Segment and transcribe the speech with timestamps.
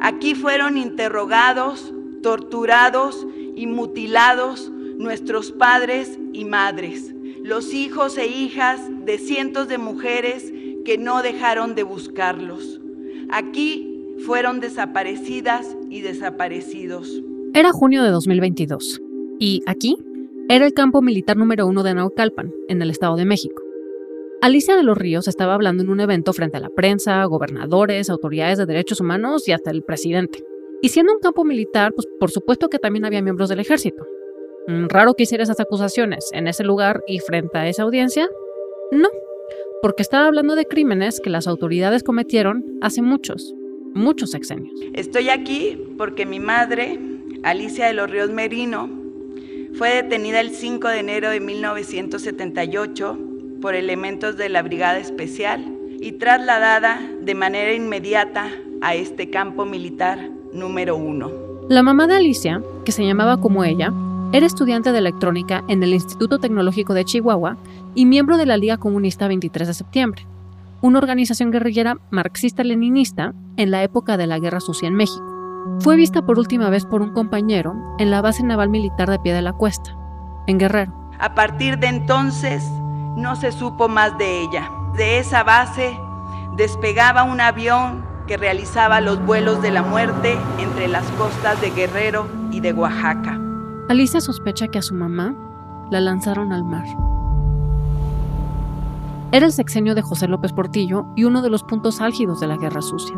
[0.00, 1.92] Aquí fueron interrogados,
[2.22, 10.52] torturados y mutilados nuestros padres y madres, los hijos e hijas de cientos de mujeres
[10.84, 12.80] que no dejaron de buscarlos.
[13.30, 17.22] Aquí fueron desaparecidas y desaparecidos.
[17.54, 19.00] Era junio de 2022
[19.38, 19.96] y aquí
[20.48, 23.59] era el campo militar número uno de Naucalpan, en el Estado de México.
[24.42, 28.56] Alicia de los Ríos estaba hablando en un evento frente a la prensa, gobernadores, autoridades
[28.56, 30.42] de derechos humanos y hasta el presidente.
[30.80, 34.02] Y siendo un campo militar, pues por supuesto que también había miembros del ejército.
[34.66, 38.30] Mm, raro que hiciera esas acusaciones en ese lugar y frente a esa audiencia.
[38.90, 39.10] No,
[39.82, 43.54] porque estaba hablando de crímenes que las autoridades cometieron hace muchos,
[43.92, 44.72] muchos sexenios.
[44.94, 46.98] Estoy aquí porque mi madre,
[47.42, 48.88] Alicia de los Ríos Merino,
[49.74, 53.26] fue detenida el 5 de enero de 1978
[53.60, 55.64] por elementos de la Brigada Especial
[56.00, 58.48] y trasladada de manera inmediata
[58.80, 61.30] a este campo militar número uno.
[61.68, 63.92] La mamá de Alicia, que se llamaba como ella,
[64.32, 67.56] era estudiante de electrónica en el Instituto Tecnológico de Chihuahua
[67.94, 70.26] y miembro de la Liga Comunista 23 de septiembre,
[70.80, 75.26] una organización guerrillera marxista-leninista en la época de la Guerra Sucia en México.
[75.80, 79.34] Fue vista por última vez por un compañero en la base naval militar de Pie
[79.34, 79.94] de la Cuesta,
[80.46, 80.94] en Guerrero.
[81.18, 82.64] A partir de entonces
[83.16, 84.70] no se supo más de ella.
[84.94, 85.98] De esa base
[86.56, 92.28] despegaba un avión que realizaba los vuelos de la muerte entre las costas de Guerrero
[92.50, 93.40] y de Oaxaca.
[93.88, 95.34] Alicia sospecha que a su mamá
[95.90, 96.84] la lanzaron al mar.
[99.32, 102.56] Era el sexenio de José López Portillo y uno de los puntos álgidos de la
[102.56, 103.16] Guerra Sucia.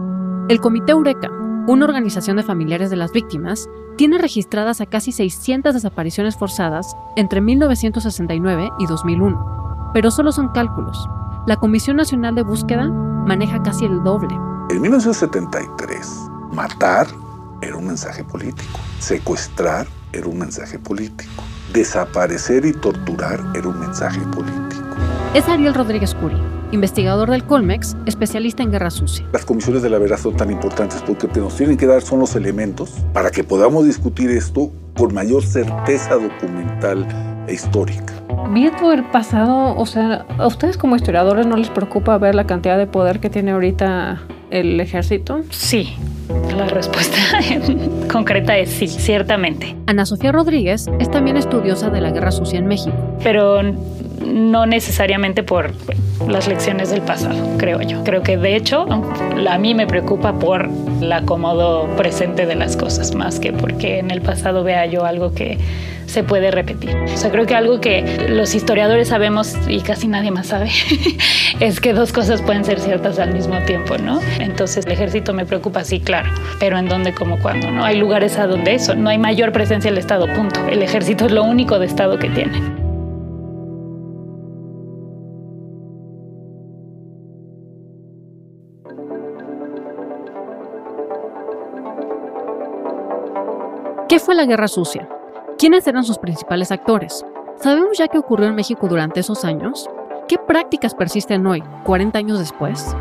[0.48, 1.30] El Comité Eureka,
[1.66, 7.40] una organización de familiares de las víctimas, tiene registradas a casi 600 desapariciones forzadas entre
[7.40, 9.61] 1969 y 2001.
[9.92, 11.08] Pero solo son cálculos.
[11.46, 14.34] La Comisión Nacional de Búsqueda maneja casi el doble.
[14.70, 17.06] En 1973, matar
[17.60, 21.42] era un mensaje político, secuestrar era un mensaje político,
[21.72, 24.82] desaparecer y torturar era un mensaje político.
[25.34, 26.36] Es Ariel Rodríguez Curi,
[26.72, 29.26] investigador del Colmex, especialista en guerra sucia.
[29.32, 32.02] Las comisiones de la verdad son tan importantes porque lo que nos tienen que dar
[32.02, 37.06] son los elementos para que podamos discutir esto con mayor certeza documental
[37.48, 38.14] histórica.
[38.50, 42.78] Viendo el pasado, o sea, ¿a ustedes como historiadores no les preocupa ver la cantidad
[42.78, 45.40] de poder que tiene ahorita el ejército?
[45.50, 45.94] Sí,
[46.56, 47.16] la respuesta
[48.12, 49.76] concreta es sí, ciertamente.
[49.86, 52.96] Ana Sofía Rodríguez es también estudiosa de la guerra sucia en México.
[53.22, 55.72] Pero no necesariamente por
[56.28, 58.04] las lecciones del pasado, creo yo.
[58.04, 58.86] Creo que de hecho
[59.48, 60.68] a mí me preocupa por
[61.00, 65.32] el acomodo presente de las cosas, más que porque en el pasado vea yo algo
[65.34, 65.58] que
[66.12, 66.94] se puede repetir.
[66.96, 70.70] O sea, creo que algo que los historiadores sabemos y casi nadie más sabe
[71.60, 74.20] es que dos cosas pueden ser ciertas al mismo tiempo, ¿no?
[74.38, 76.30] Entonces el ejército me preocupa, sí, claro,
[76.60, 77.70] pero ¿en dónde, cómo, cuándo?
[77.70, 77.84] ¿no?
[77.84, 80.60] Hay lugares a donde eso, no hay mayor presencia del Estado, punto.
[80.68, 82.60] El ejército es lo único de Estado que tiene.
[94.08, 95.08] ¿Qué fue la Guerra Sucia?
[95.62, 97.24] ¿Quiénes eran sus principales actores?
[97.60, 99.88] ¿Sabemos ya qué ocurrió en México durante esos años?
[100.26, 102.96] ¿Qué prácticas persisten hoy, 40 años después?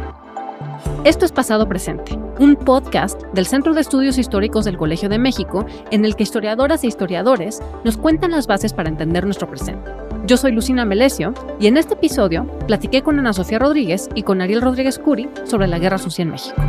[1.03, 5.65] Esto es Pasado Presente, un podcast del Centro de Estudios Históricos del Colegio de México
[5.89, 9.89] en el que historiadoras e historiadores nos cuentan las bases para entender nuestro presente.
[10.27, 14.39] Yo soy Lucina Melesio y en este episodio platiqué con Ana Sofía Rodríguez y con
[14.39, 16.61] Ariel Rodríguez Curi sobre la Guerra Sucia en México.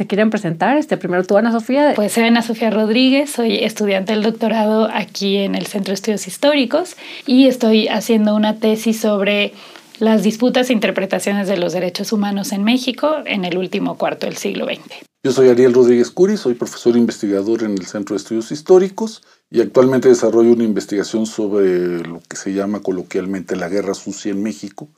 [0.00, 1.92] Se quieren presentar, este primero tú, Ana Sofía.
[1.94, 6.26] Pues soy Ana Sofía Rodríguez, soy estudiante del doctorado aquí en el Centro de Estudios
[6.26, 6.96] Históricos
[7.26, 9.52] y estoy haciendo una tesis sobre
[9.98, 14.38] las disputas e interpretaciones de los derechos humanos en México en el último cuarto del
[14.38, 15.04] siglo XX.
[15.22, 19.60] Yo soy Ariel Rodríguez Curi, soy profesor investigador en el Centro de Estudios Históricos y
[19.60, 24.88] actualmente desarrollo una investigación sobre lo que se llama coloquialmente la guerra sucia en México,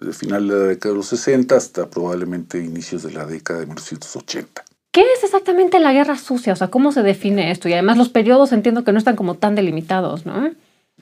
[0.00, 3.66] desde final de la década de los 60 hasta probablemente inicios de la década de
[3.66, 4.64] 1980.
[4.92, 6.52] ¿Qué es exactamente la guerra sucia?
[6.52, 7.68] O sea, ¿cómo se define esto?
[7.68, 10.50] Y además los periodos entiendo que no están como tan delimitados, ¿no?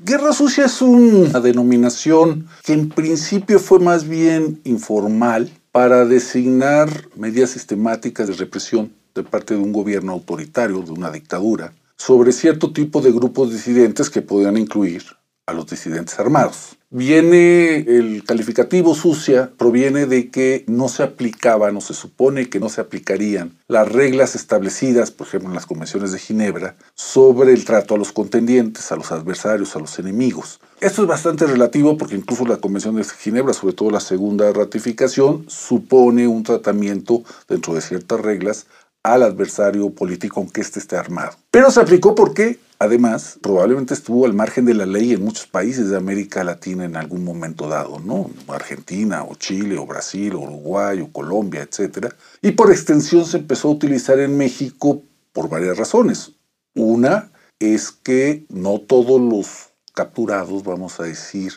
[0.00, 7.50] Guerra sucia es una denominación que en principio fue más bien informal para designar medidas
[7.50, 13.00] sistemáticas de represión de parte de un gobierno autoritario, de una dictadura, sobre cierto tipo
[13.00, 15.02] de grupos disidentes que podían incluir
[15.46, 16.77] a los disidentes armados.
[16.90, 22.70] Viene el calificativo sucia, proviene de que no se aplicaban o se supone que no
[22.70, 27.94] se aplicarían las reglas establecidas, por ejemplo, en las convenciones de Ginebra, sobre el trato
[27.94, 30.60] a los contendientes, a los adversarios, a los enemigos.
[30.80, 35.44] Esto es bastante relativo porque incluso la Convención de Ginebra, sobre todo la segunda ratificación,
[35.46, 38.66] supone un tratamiento dentro de ciertas reglas
[39.12, 41.36] al adversario político aunque éste esté armado.
[41.50, 45.90] Pero se aplicó porque, además, probablemente estuvo al margen de la ley en muchos países
[45.90, 48.30] de América Latina en algún momento dado, ¿no?
[48.48, 52.12] Argentina o Chile o Brasil o Uruguay o Colombia, etc.
[52.42, 55.02] Y por extensión se empezó a utilizar en México
[55.32, 56.32] por varias razones.
[56.74, 61.54] Una es que no todos los capturados, vamos a decir,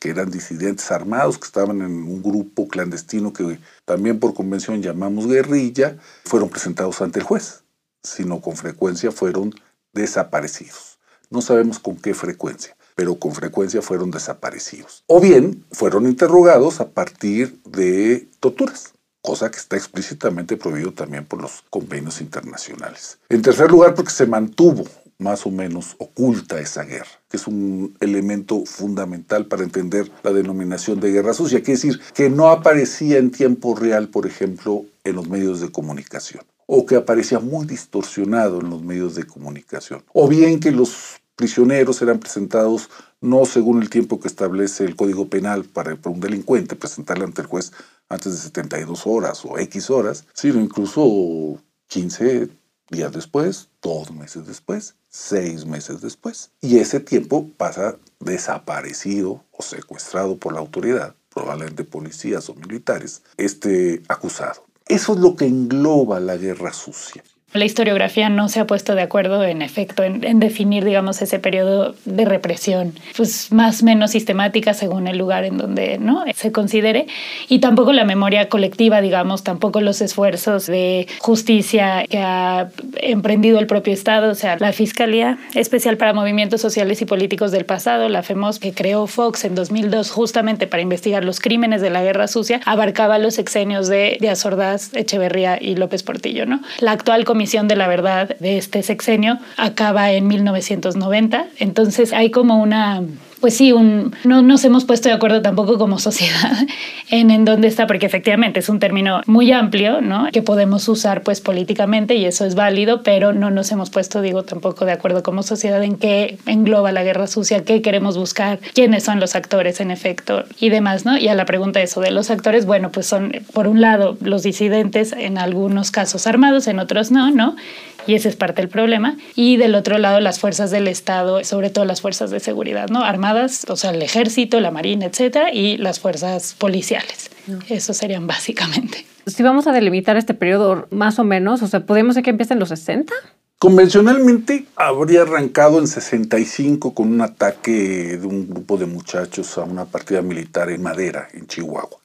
[0.00, 5.26] que eran disidentes armados, que estaban en un grupo clandestino que también por convención llamamos
[5.28, 7.62] guerrilla, fueron presentados ante el juez,
[8.02, 9.54] sino con frecuencia fueron
[9.92, 10.98] desaparecidos.
[11.28, 15.04] No sabemos con qué frecuencia, pero con frecuencia fueron desaparecidos.
[15.06, 21.40] O bien fueron interrogados a partir de torturas cosa que está explícitamente prohibido también por
[21.42, 23.18] los convenios internacionales.
[23.28, 24.84] En tercer lugar, porque se mantuvo
[25.20, 31.00] más o menos oculta esa guerra, que es un elemento fundamental para entender la denominación
[31.00, 35.28] de guerra sucia, quiere decir que no aparecía en tiempo real, por ejemplo, en los
[35.28, 40.60] medios de comunicación, o que aparecía muy distorsionado en los medios de comunicación, o bien
[40.60, 42.90] que los prisioneros eran presentados
[43.22, 47.48] no según el tiempo que establece el Código Penal para, un delincuente presentarle ante el
[47.48, 47.72] juez
[48.08, 51.58] antes de 72 horas o X horas, sino incluso
[51.88, 52.48] 15,
[52.90, 56.50] días después, dos meses después, seis meses después.
[56.60, 64.02] Y ese tiempo pasa desaparecido o secuestrado por la autoridad, probablemente policías o militares, este
[64.08, 64.64] acusado.
[64.86, 67.22] Eso es lo que engloba la guerra sucia.
[67.52, 71.96] La historiografía no se ha puesto de acuerdo, en efecto, en, definir, digamos, ese periodo
[72.04, 76.22] de represión, pues más o menos sistemática según el lugar en donde ¿no?
[76.32, 77.08] se considere,
[77.48, 82.70] y tampoco la memoria colectiva, digamos, tampoco los esfuerzos de justicia que ha
[83.00, 87.64] emprendido el propio Estado, o sea, la Fiscalía Especial para Movimientos Sociales y Políticos del
[87.64, 92.02] Pasado, la FEMOS, que creó Fox en 2002 justamente para investigar los crímenes de la
[92.02, 96.60] guerra sucia, abarcaba los exenios de Díaz Ordaz, Echeverría y López Portillo, ¿no?
[96.78, 101.46] La actual Comisión de la Verdad de este sexenio acaba en 1990.
[101.56, 103.02] Entonces hay como una
[103.40, 106.52] pues sí, un, no nos hemos puesto de acuerdo tampoco como sociedad
[107.10, 110.28] en, en dónde está, porque efectivamente es un término muy amplio, ¿no?
[110.32, 114.42] Que podemos usar pues políticamente y eso es válido, pero no nos hemos puesto, digo,
[114.42, 119.04] tampoco de acuerdo como sociedad en qué engloba la guerra sucia, qué queremos buscar, quiénes
[119.04, 121.16] son los actores en efecto y demás, ¿no?
[121.16, 124.42] Y a la pregunta eso de los actores, bueno, pues son por un lado los
[124.42, 127.56] disidentes, en algunos casos armados, en otros no, ¿no?
[128.06, 129.16] Y ese es parte del problema.
[129.34, 133.04] Y del otro lado, las fuerzas del Estado, sobre todo las fuerzas de seguridad, ¿no?
[133.04, 137.30] Armadas, o sea, el ejército, la marina, etcétera, y las fuerzas policiales.
[137.68, 139.06] Eso serían básicamente.
[139.26, 142.54] Si vamos a delimitar este periodo más o menos, o sea, ¿podemos decir que empieza
[142.54, 143.12] en los 60?
[143.60, 149.84] Convencionalmente habría arrancado en 65 con un ataque de un grupo de muchachos a una
[149.84, 151.98] partida militar en Madera, en Chihuahua.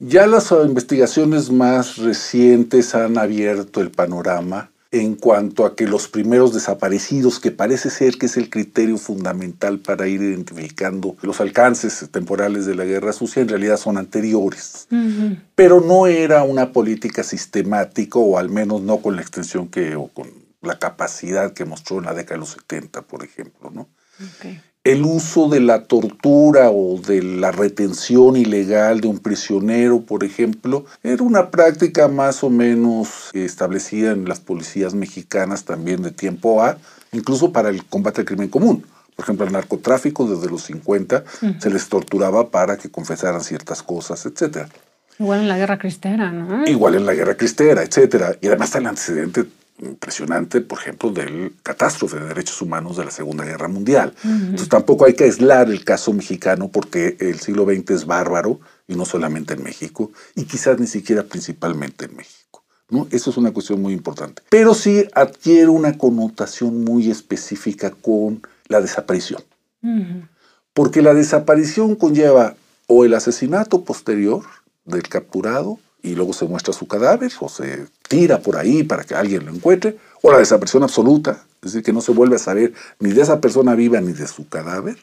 [0.00, 6.52] Ya las investigaciones más recientes han abierto el panorama en cuanto a que los primeros
[6.52, 12.66] desaparecidos, que parece ser que es el criterio fundamental para ir identificando los alcances temporales
[12.66, 14.86] de la guerra sucia, en realidad son anteriores.
[15.54, 20.08] Pero no era una política sistemática, o al menos no con la extensión que, o
[20.08, 20.30] con
[20.60, 23.70] la capacidad que mostró en la década de los 70, por ejemplo.
[23.70, 23.88] ¿no?
[24.84, 30.84] El uso de la tortura o de la retención ilegal de un prisionero, por ejemplo,
[31.04, 36.78] era una práctica más o menos establecida en las policías mexicanas también de tiempo A,
[37.12, 38.84] incluso para el combate al crimen común.
[39.14, 41.24] Por ejemplo, el narcotráfico desde los 50
[41.58, 44.66] se les torturaba para que confesaran ciertas cosas, etc.
[45.18, 46.66] Igual en la guerra cristera, ¿no?
[46.66, 48.38] Igual en la guerra cristera, etc.
[48.40, 49.44] Y además está el antecedente
[49.82, 54.14] impresionante, por ejemplo, del catástrofe de derechos humanos de la Segunda Guerra Mundial.
[54.24, 58.94] Entonces tampoco hay que aislar el caso mexicano porque el siglo XX es bárbaro y
[58.94, 62.62] no solamente en México y quizás ni siquiera principalmente en México.
[62.88, 63.08] ¿no?
[63.10, 64.42] Eso es una cuestión muy importante.
[64.48, 69.42] Pero sí adquiere una connotación muy específica con la desaparición.
[70.72, 72.54] Porque la desaparición conlleva
[72.86, 74.44] o el asesinato posterior
[74.84, 79.14] del capturado y luego se muestra su cadáver o se tira por ahí para que
[79.14, 82.72] alguien lo encuentre, o la desaparición absoluta, es decir, que no se vuelve a saber
[82.98, 84.98] ni de esa persona viva ni de su cadáver,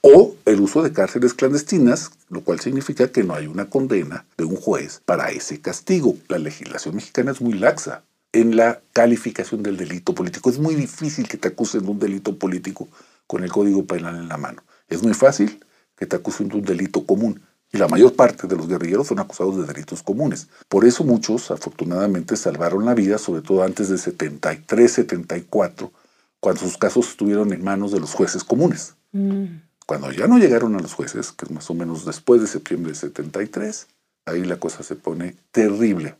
[0.00, 4.44] o el uso de cárceles clandestinas, lo cual significa que no hay una condena de
[4.44, 6.16] un juez para ese castigo.
[6.28, 10.50] La legislación mexicana es muy laxa en la calificación del delito político.
[10.50, 12.88] Es muy difícil que te acusen de un delito político
[13.26, 14.62] con el Código Penal en la mano.
[14.88, 15.64] Es muy fácil
[15.96, 17.40] que te acusen de un delito común.
[17.72, 20.48] Y la mayor parte de los guerrilleros son acusados de delitos comunes.
[20.68, 25.92] Por eso muchos, afortunadamente, salvaron la vida, sobre todo antes de 73, 74,
[26.40, 28.94] cuando sus casos estuvieron en manos de los jueces comunes.
[29.12, 29.46] Mm.
[29.86, 32.92] Cuando ya no llegaron a los jueces, que es más o menos después de septiembre
[32.92, 33.86] de 73,
[34.26, 36.16] ahí la cosa se pone terrible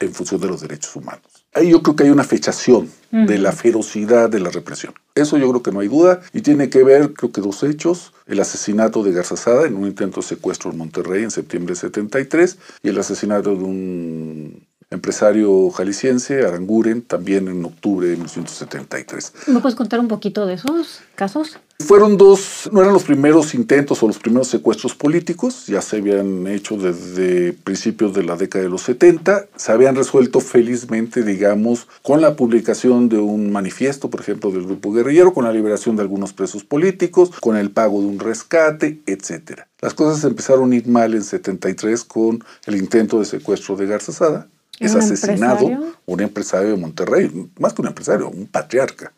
[0.00, 1.29] en función de los derechos humanos.
[1.52, 4.94] Ahí yo creo que hay una fechación de la ferocidad de la represión.
[5.16, 8.12] Eso yo creo que no hay duda y tiene que ver, creo que dos hechos,
[8.26, 12.58] el asesinato de Garzazada en un intento de secuestro en Monterrey en septiembre de 73
[12.84, 19.32] y el asesinato de un empresario jalisciense, Aranguren, también en octubre de 1973.
[19.48, 21.58] ¿Me puedes contar un poquito de esos casos?
[21.80, 26.46] Fueron dos, no eran los primeros intentos o los primeros secuestros políticos, ya se habían
[26.46, 32.20] hecho desde principios de la década de los 70, se habían resuelto felizmente, digamos, con
[32.20, 36.34] la publicación de un manifiesto, por ejemplo, del grupo guerrillero, con la liberación de algunos
[36.34, 39.62] presos políticos, con el pago de un rescate, etc.
[39.80, 44.12] Las cosas empezaron a ir mal en 73 con el intento de secuestro de Garza
[44.12, 45.68] Sada, es asesinado
[46.06, 49.12] un empresario de Monterrey, más que un empresario, un patriarca.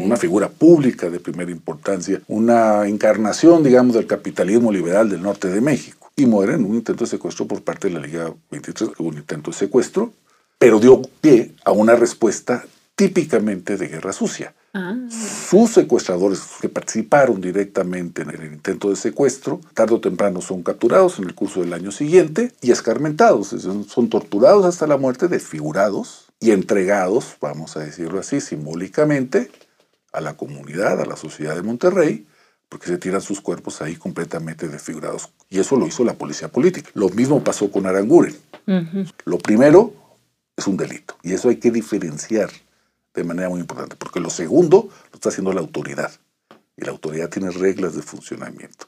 [0.00, 5.60] Una figura pública de primera importancia, una encarnación, digamos, del capitalismo liberal del norte de
[5.60, 6.10] México.
[6.16, 9.50] Y muere en un intento de secuestro por parte de la Liga 23, un intento
[9.50, 10.12] de secuestro,
[10.58, 12.64] pero dio pie a una respuesta
[12.94, 14.54] típicamente de guerra sucia.
[14.72, 14.96] Ah.
[15.10, 21.18] Sus secuestradores que participaron directamente en el intento de secuestro, tarde o temprano son capturados
[21.18, 26.50] en el curso del año siguiente y escarmentados, son torturados hasta la muerte, desfigurados y
[26.50, 29.50] entregados, vamos a decirlo así, simbólicamente,
[30.16, 32.26] a la comunidad, a la sociedad de Monterrey,
[32.70, 35.30] porque se tiran sus cuerpos ahí completamente desfigurados.
[35.50, 36.90] Y eso lo hizo la policía política.
[36.94, 38.34] Lo mismo pasó con Aranguren.
[39.26, 39.92] Lo primero
[40.56, 42.50] es un delito, y eso hay que diferenciar
[43.14, 46.10] de manera muy importante, porque lo segundo lo está haciendo la autoridad,
[46.76, 48.86] y la autoridad tiene reglas de funcionamiento.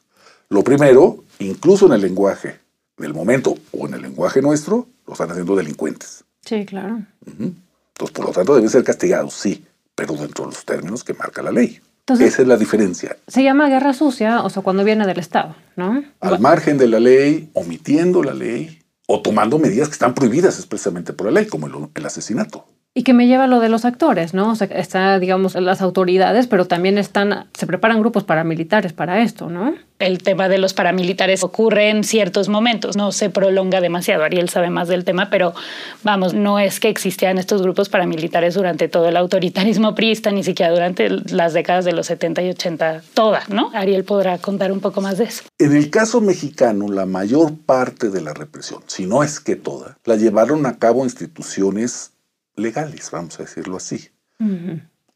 [0.48, 2.58] Lo primero, incluso en el lenguaje
[2.96, 6.24] del momento o en el lenguaje nuestro, lo están haciendo delincuentes.
[6.42, 7.02] Sí, claro.
[7.26, 9.64] Entonces, por lo tanto, deben ser castigados, sí,
[9.98, 11.80] pero dentro de los términos que marca la ley.
[12.06, 13.16] Esa es la diferencia.
[13.26, 16.04] Se llama guerra sucia, o sea, cuando viene del Estado, ¿no?
[16.20, 18.78] Al margen de la ley, omitiendo la ley
[19.08, 22.64] o tomando medidas que están prohibidas expresamente por la ley, como el asesinato.
[22.98, 24.50] Y que me lleva lo de los actores, ¿no?
[24.50, 29.48] O sea, están, digamos, las autoridades, pero también están, se preparan grupos paramilitares para esto,
[29.48, 29.76] ¿no?
[30.00, 34.24] El tema de los paramilitares ocurre en ciertos momentos, no se prolonga demasiado.
[34.24, 35.54] Ariel sabe más del tema, pero
[36.02, 40.72] vamos, no es que existieran estos grupos paramilitares durante todo el autoritarismo priista, ni siquiera
[40.72, 43.70] durante las décadas de los 70 y 80, toda, ¿no?
[43.74, 45.44] Ariel podrá contar un poco más de eso.
[45.60, 49.98] En el caso mexicano, la mayor parte de la represión, si no es que toda,
[50.04, 52.10] la llevaron a cabo instituciones
[52.58, 54.10] legales, vamos a decirlo así.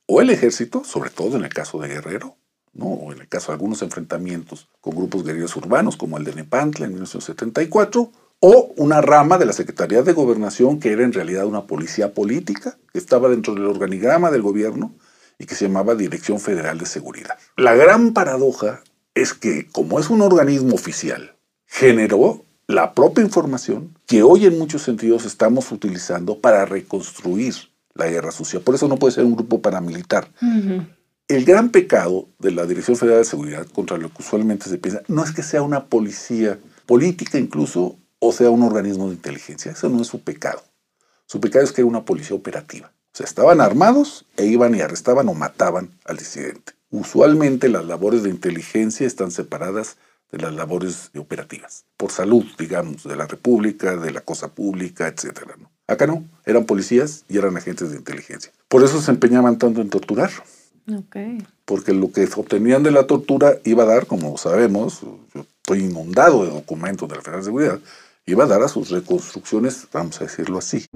[0.07, 2.37] O el ejército, sobre todo en el caso de Guerrero,
[2.73, 2.87] ¿no?
[2.87, 6.87] o en el caso de algunos enfrentamientos con grupos guerrilleros urbanos, como el de Nepantla
[6.87, 11.67] en 1974, o una rama de la Secretaría de Gobernación que era en realidad una
[11.67, 14.95] policía política, que estaba dentro del organigrama del gobierno
[15.39, 17.39] y que se llamaba Dirección Federal de Seguridad.
[17.57, 18.83] La gran paradoja
[19.15, 24.83] es que, como es un organismo oficial, generó la propia información que hoy en muchos
[24.83, 27.55] sentidos estamos utilizando para reconstruir
[27.95, 28.61] la guerra sucia.
[28.61, 30.29] Por eso no puede ser un grupo paramilitar.
[31.29, 35.03] El gran pecado de la Dirección Federal de Seguridad, contra lo que usualmente se piensa,
[35.09, 39.73] no es que sea una policía política incluso o sea un organismo de inteligencia.
[39.73, 40.63] Eso no es su pecado.
[41.27, 42.93] Su pecado es que era una policía operativa.
[43.13, 46.73] O sea, estaban armados e iban y arrestaban o mataban al disidente.
[46.91, 49.97] Usualmente las labores de inteligencia están separadas
[50.33, 55.43] de las labores operativas, por salud, digamos, de la República, de la cosa pública, etc.
[55.59, 55.71] ¿no?
[55.87, 58.51] Acá no, eran policías y eran agentes de inteligencia.
[58.69, 60.31] Por eso se empeñaban tanto en torturar.
[60.91, 61.47] Okay.
[61.65, 65.03] Porque lo que obtenían de la tortura iba a dar, como sabemos,
[65.35, 67.79] yo estoy inundado de documentos de la Federal de Seguridad,
[68.27, 70.87] iba a dar a sus reconstrucciones, vamos a decirlo así.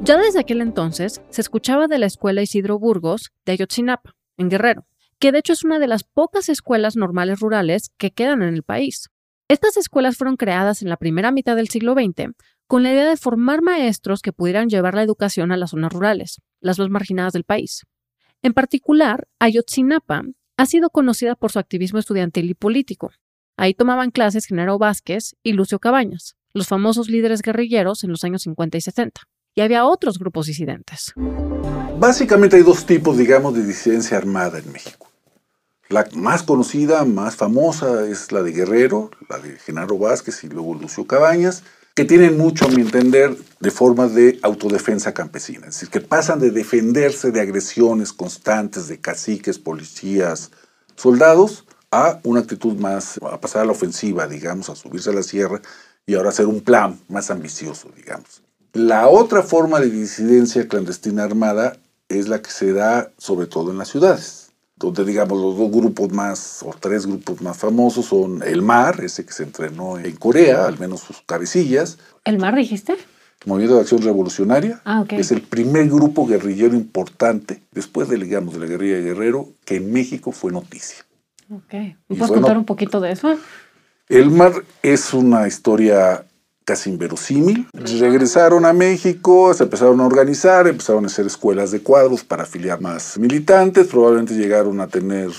[0.00, 4.86] Ya desde aquel entonces se escuchaba de la escuela Isidro Burgos de Ayotzinapa, en Guerrero,
[5.18, 8.62] que de hecho es una de las pocas escuelas normales rurales que quedan en el
[8.62, 9.08] país.
[9.48, 12.34] Estas escuelas fueron creadas en la primera mitad del siglo XX
[12.66, 16.42] con la idea de formar maestros que pudieran llevar la educación a las zonas rurales,
[16.60, 17.86] las más marginadas del país.
[18.42, 20.22] En particular, Ayotzinapa
[20.58, 23.10] ha sido conocida por su activismo estudiantil y político.
[23.56, 28.42] Ahí tomaban clases Genaro Vázquez y Lucio Cabañas, los famosos líderes guerrilleros en los años
[28.42, 29.22] 50 y 60.
[29.54, 31.14] Y había otros grupos disidentes.
[31.98, 35.07] Básicamente hay dos tipos, digamos, de disidencia armada en México.
[35.88, 40.74] La más conocida, más famosa es la de Guerrero, la de Genaro Vázquez y luego
[40.74, 41.62] Lucio Cabañas,
[41.94, 45.66] que tienen mucho, a mi entender, de formas de autodefensa campesina.
[45.66, 50.50] Es decir, que pasan de defenderse de agresiones constantes de caciques, policías,
[50.94, 55.22] soldados, a una actitud más, a pasar a la ofensiva, digamos, a subirse a la
[55.22, 55.62] sierra
[56.06, 58.42] y ahora hacer un plan más ambicioso, digamos.
[58.74, 61.78] La otra forma de disidencia clandestina armada
[62.10, 64.47] es la que se da sobre todo en las ciudades,
[64.78, 69.24] donde digamos los dos grupos más o tres grupos más famosos son el MAR, ese
[69.24, 71.98] que se entrenó en Corea, al menos sus cabecillas.
[72.24, 72.96] ¿El MAR dijiste?
[73.46, 74.80] Movimiento de Acción Revolucionaria.
[74.84, 75.12] Ah, ok.
[75.12, 79.76] Es el primer grupo guerrillero importante, después de, digamos, de la guerrilla de Guerrero, que
[79.76, 81.04] en México fue noticia.
[81.50, 81.72] Ok.
[81.72, 83.36] ¿Me puedes contar un poquito de eso?
[84.08, 86.24] El mar es una historia
[86.68, 87.66] casi inverosímil.
[87.72, 92.78] Regresaron a México, se empezaron a organizar, empezaron a hacer escuelas de cuadros para afiliar
[92.78, 95.30] más militantes, probablemente llegaron a tener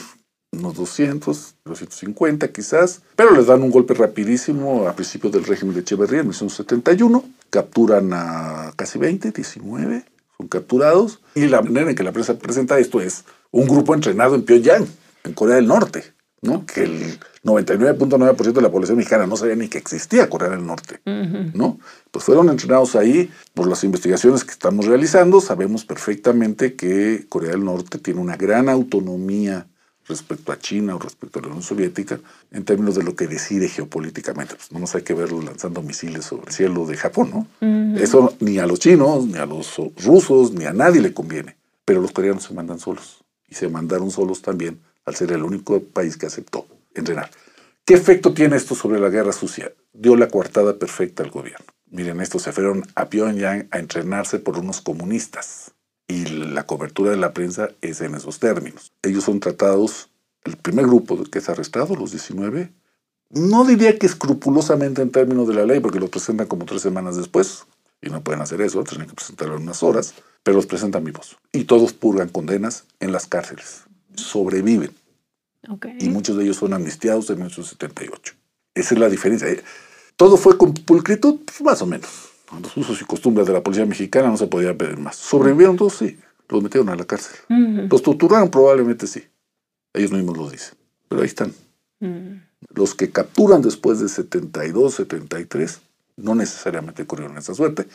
[0.51, 5.81] unos 200, 250 quizás, pero les dan un golpe rapidísimo a principios del régimen de
[5.81, 10.05] Echeverría en 1971, capturan a casi 20, 19,
[10.35, 14.33] son capturados, y la manera en que la prensa presenta esto es un grupo entrenado
[14.33, 14.87] en Pyongyang,
[15.25, 16.65] en Corea del Norte, ¿no?
[16.65, 20.99] que el 99.9% de la población mexicana no sabía ni que existía Corea del Norte.
[21.05, 21.79] ¿no?
[22.11, 25.39] Pues fueron entrenados ahí por las investigaciones que estamos realizando.
[25.39, 29.67] Sabemos perfectamente que Corea del Norte tiene una gran autonomía
[30.07, 32.19] respecto a China o respecto a la Unión Soviética
[32.51, 34.55] en términos de lo que decide geopolíticamente.
[34.55, 37.97] Pues no nos hay que verlo lanzando misiles sobre el cielo de Japón, ¿no?
[37.97, 41.57] Eso ni a los chinos, ni a los rusos, ni a nadie le conviene.
[41.85, 43.23] Pero los coreanos se mandan solos.
[43.47, 47.29] Y se mandaron solos también al ser el único país que aceptó entrenar.
[47.85, 49.73] ¿Qué efecto tiene esto sobre la guerra sucia?
[49.93, 51.65] Dio la coartada perfecta al gobierno.
[51.87, 55.71] Miren, estos se fueron a Pyongyang a entrenarse por unos comunistas.
[56.07, 58.91] Y la cobertura de la prensa es en esos términos.
[59.01, 60.09] Ellos son tratados,
[60.43, 62.71] el primer grupo que es arrestado, los 19,
[63.31, 67.15] no diría que escrupulosamente en términos de la ley, porque los presentan como tres semanas
[67.15, 67.65] después,
[68.01, 71.37] y no pueden hacer eso, tienen que presentarlo en unas horas, pero los presentan vivos.
[71.51, 73.83] Y todos purgan condenas en las cárceles.
[74.15, 74.91] Sobreviven
[75.67, 75.87] Ok.
[75.99, 78.33] y muchos de ellos son amnistiados en 1978.
[78.75, 79.47] Esa es la diferencia.
[79.49, 79.63] Eh,
[80.15, 82.09] Todo fue con pulcritud, Pues, más o menos.
[82.61, 85.15] Los usos y costumbres de la policía mexicana no se podía pedir más.
[85.15, 85.93] ¿Sobrevivieron todos?
[85.97, 86.17] Sí.
[86.47, 87.35] Los metieron a la cárcel.
[87.89, 88.49] ¿Los torturaron?
[88.49, 89.23] Probablemente sí.
[89.93, 90.75] Ellos mismos lo dicen.
[91.07, 91.53] Pero ahí están.
[91.99, 92.41] Mm.
[92.73, 95.79] Los que capturan después de 72, 73,
[96.17, 97.87] no necesariamente corrieron esa suerte.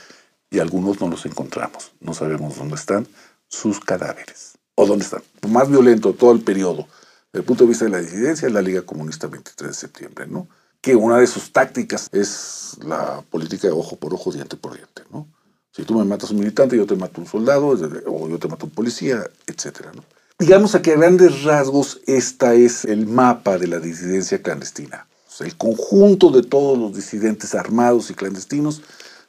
[0.50, 1.92] Y algunos no los encontramos.
[2.00, 3.08] No sabemos dónde están
[3.48, 4.52] sus cadáveres.
[4.76, 5.22] O dónde están.
[5.48, 6.86] Más violento todo el periodo,
[7.34, 10.26] desde el punto de vista de la disidencia, es la Liga Comunista 23 de septiembre,
[10.28, 10.46] ¿no?
[10.80, 15.02] Que una de sus tácticas es la política de ojo por ojo, diente por diente,
[15.10, 15.26] ¿no?
[15.72, 18.66] Si tú me matas un militante, yo te mato un soldado, o yo te mato
[18.66, 20.04] un policía, etcétera, ¿no?
[20.38, 25.08] Digamos a que a grandes rasgos esta es el mapa de la disidencia clandestina.
[25.26, 28.80] Sea, el conjunto de todos los disidentes armados y clandestinos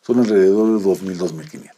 [0.02, 1.72] son alrededor de 2.000, 2.500.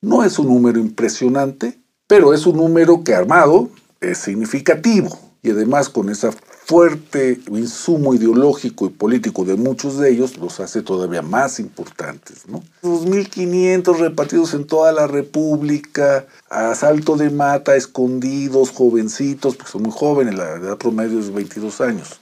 [0.00, 3.68] No es un número impresionante, pero es un número que armado
[4.00, 5.25] es significativo.
[5.42, 6.30] Y además con ese
[6.64, 12.48] fuerte insumo ideológico y político de muchos de ellos los hace todavía más importantes.
[12.48, 12.62] ¿no?
[12.82, 19.92] 2.500 repartidos en toda la República, a salto de mata, escondidos, jovencitos, porque son muy
[19.92, 22.20] jóvenes, la edad promedio es 22 años,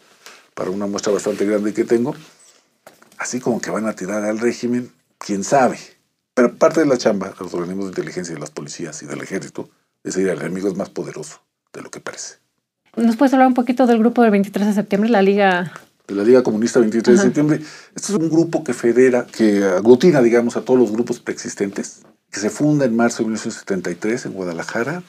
[0.54, 2.14] para una muestra bastante grande que tengo.
[3.16, 5.78] Así como que van a tirar al régimen, quién sabe.
[6.34, 9.22] Pero parte de la chamba de los organismos de inteligencia, de las policías y del
[9.22, 9.70] ejército
[10.04, 11.40] es decir, el enemigo es más poderoso
[11.72, 12.34] de lo que parece.
[12.96, 15.72] ¿Nos puedes hablar un poquito del grupo del 23 de septiembre, la Liga?
[16.06, 17.22] De la Liga Comunista 23 Ajá.
[17.22, 17.60] de septiembre,
[17.94, 22.40] este es un grupo que federa, que aglutina, digamos, a todos los grupos preexistentes, que
[22.40, 25.02] se funda en marzo de 1973 en Guadalajara,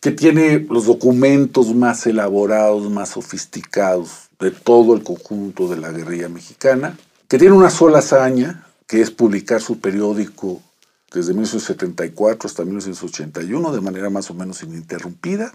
[0.00, 6.28] que tiene los documentos más elaborados, más sofisticados de todo el conjunto de la guerrilla
[6.28, 6.96] mexicana,
[7.28, 10.62] que tiene una sola hazaña, que es publicar su periódico
[11.12, 15.52] desde 1974 hasta 1981 de manera más o menos ininterrumpida,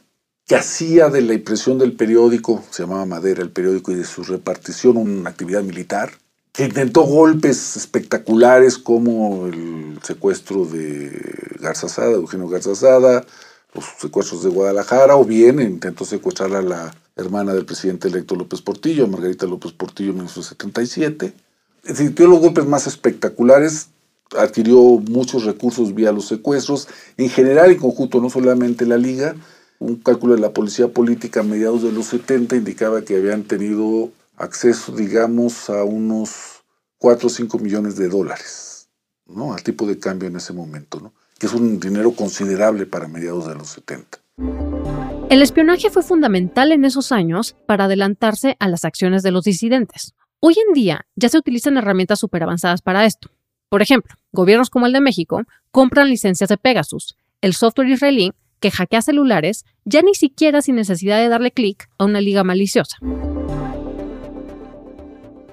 [0.48, 4.24] que hacía de la impresión del periódico, se llamaba Madera el periódico, y de su
[4.24, 6.12] repartición una actividad militar,
[6.52, 11.12] que intentó golpes espectaculares como el secuestro de
[11.60, 13.26] Garza Sada, Eugenio Garza Sada,
[13.74, 18.62] los secuestros de Guadalajara, o bien intentó secuestrar a la hermana del presidente electo López
[18.62, 21.34] Portillo, Margarita López Portillo, en 1977.
[21.94, 23.90] Sintió los golpes más espectaculares,
[24.38, 29.36] adquirió muchos recursos vía los secuestros, en general en conjunto, no solamente la Liga.
[29.86, 34.10] Un cálculo de la policía política a mediados de los 70 indicaba que habían tenido
[34.36, 36.63] acceso, digamos, a unos
[36.98, 38.89] 4 o 5 millones de dólares,
[39.28, 39.54] ¿no?
[39.54, 41.13] Al tipo de cambio en ese momento, ¿no?
[41.38, 44.17] Que es un dinero considerable para mediados de los 70.
[45.30, 50.15] El espionaje fue fundamental en esos años para adelantarse a las acciones de los disidentes.
[50.39, 53.30] Hoy en día ya se utilizan herramientas súper avanzadas para esto.
[53.69, 58.32] Por ejemplo, gobiernos como el de México compran licencias de Pegasus, el software israelí
[58.65, 62.97] que hackea celulares ya ni siquiera sin necesidad de darle clic a una liga maliciosa.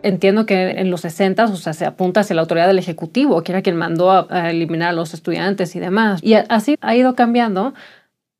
[0.02, 3.52] entiendo que en los 60, o sea, se apunta hacia la autoridad del Ejecutivo, que
[3.52, 6.20] era quien mandó a, eliminar a los estudiantes y demás.
[6.24, 7.74] Y así ha ido cambiando.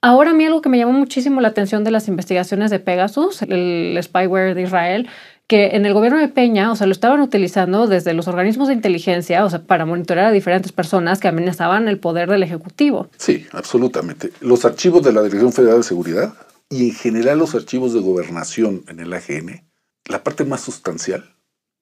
[0.01, 3.43] Ahora a mí algo que me llamó muchísimo la atención de las investigaciones de Pegasus,
[3.43, 5.07] el spyware de Israel,
[5.53, 8.75] que en el gobierno de Peña, o sea, lo estaban utilizando desde los organismos de
[8.75, 13.11] inteligencia, o sea, para monitorear a diferentes personas que amenazaban el poder del Ejecutivo.
[13.19, 14.33] Sí, absolutamente.
[14.41, 16.33] Los archivos de la Dirección Federal de Seguridad
[16.71, 19.63] y en general los archivos de gobernación en el AGN,
[20.09, 21.23] la parte más sustancial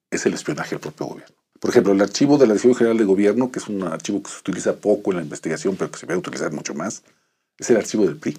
[0.09, 1.35] es el espionaje al propio gobierno.
[1.61, 4.31] Por ejemplo, el archivo de la Dirección General de Gobierno, que es un archivo que
[4.31, 7.03] se utiliza poco en la investigación, pero que se puede utilizar mucho más,
[7.57, 8.37] es el archivo del PRI.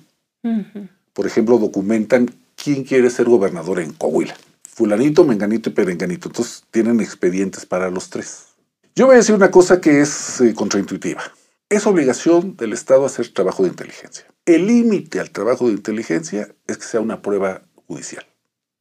[1.15, 4.37] Por ejemplo, documentan quién quiere ser gobernador en Coahuila.
[4.75, 6.29] Fulanito, Menganito y Perenganito.
[6.29, 8.47] Entonces tienen expedientes para los tres.
[8.95, 11.23] Yo voy a decir una cosa que es eh, contraintuitiva.
[11.69, 14.27] Es obligación del Estado hacer trabajo de inteligencia.
[14.45, 18.27] El límite al trabajo de inteligencia es que sea una prueba judicial.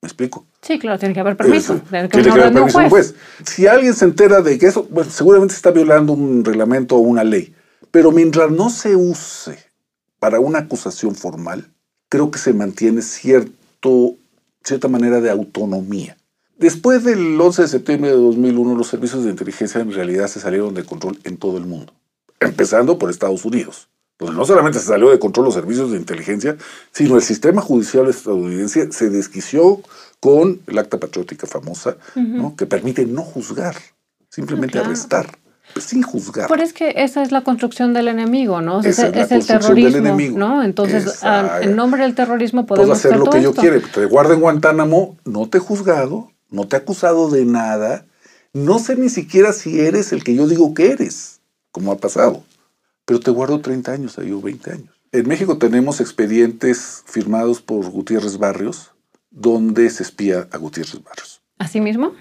[0.01, 0.47] ¿Me explico?
[0.61, 1.79] Sí, claro, tiene que haber permiso.
[1.89, 3.13] tiene que, haber permiso un juez.
[3.45, 7.23] Si alguien se entera de que eso, bueno, seguramente está violando un reglamento o una
[7.23, 7.53] ley.
[7.91, 9.59] Pero mientras no se use
[10.19, 11.71] para una acusación formal,
[12.09, 14.15] creo que se mantiene cierto,
[14.63, 16.17] cierta manera de autonomía.
[16.57, 20.73] Después del 11 de septiembre de 2001, los servicios de inteligencia en realidad se salieron
[20.73, 21.93] de control en todo el mundo,
[22.39, 23.89] empezando por Estados Unidos
[24.21, 26.55] donde no solamente se salió de control los servicios de inteligencia,
[26.91, 29.81] sino el sistema judicial estadounidense se desquició
[30.19, 32.55] con el acta patriótica famosa, ¿no?
[32.55, 33.75] que permite no juzgar,
[34.29, 35.39] simplemente arrestar.
[35.73, 36.47] Pues, sin juzgar.
[36.47, 38.81] Pero es que esa es la construcción del enemigo, ¿no?
[38.81, 40.63] es, el terrorismo, ¿no?
[40.63, 43.79] Entonces, ah, en nombre del terrorismo podemos hacer lo que yo quiera.
[43.93, 48.05] Te guardo en Guantánamo, no te he juzgado, no te he acusado de nada,
[48.53, 52.43] no sé ni siquiera si eres el que yo digo que eres, como ha pasado
[53.11, 55.01] pero te guardo 30 años ahí o 20 años.
[55.11, 58.91] En México tenemos expedientes firmados por Gutiérrez Barrios
[59.29, 61.41] donde se espía a Gutiérrez Barrios.
[61.57, 62.13] ¿Así mismo?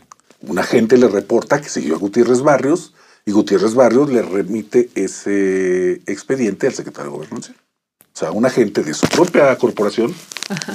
[0.42, 2.94] Un agente le reporta que siguió a Gutiérrez Barrios
[3.26, 7.56] y Gutiérrez Barrios le remite ese expediente al secretario de Gobernación.
[8.12, 10.14] O sea, un agente de su propia corporación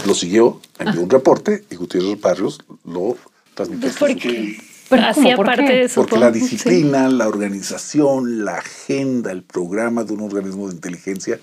[0.06, 3.18] lo siguió, envió un reporte y Gutiérrez Barrios lo
[3.54, 3.92] transmitió.
[4.00, 4.58] ¿Por qué?
[4.92, 10.22] hacía parte de su Porque la disciplina, la organización, la agenda, el programa de un
[10.22, 11.40] organismo de inteligencia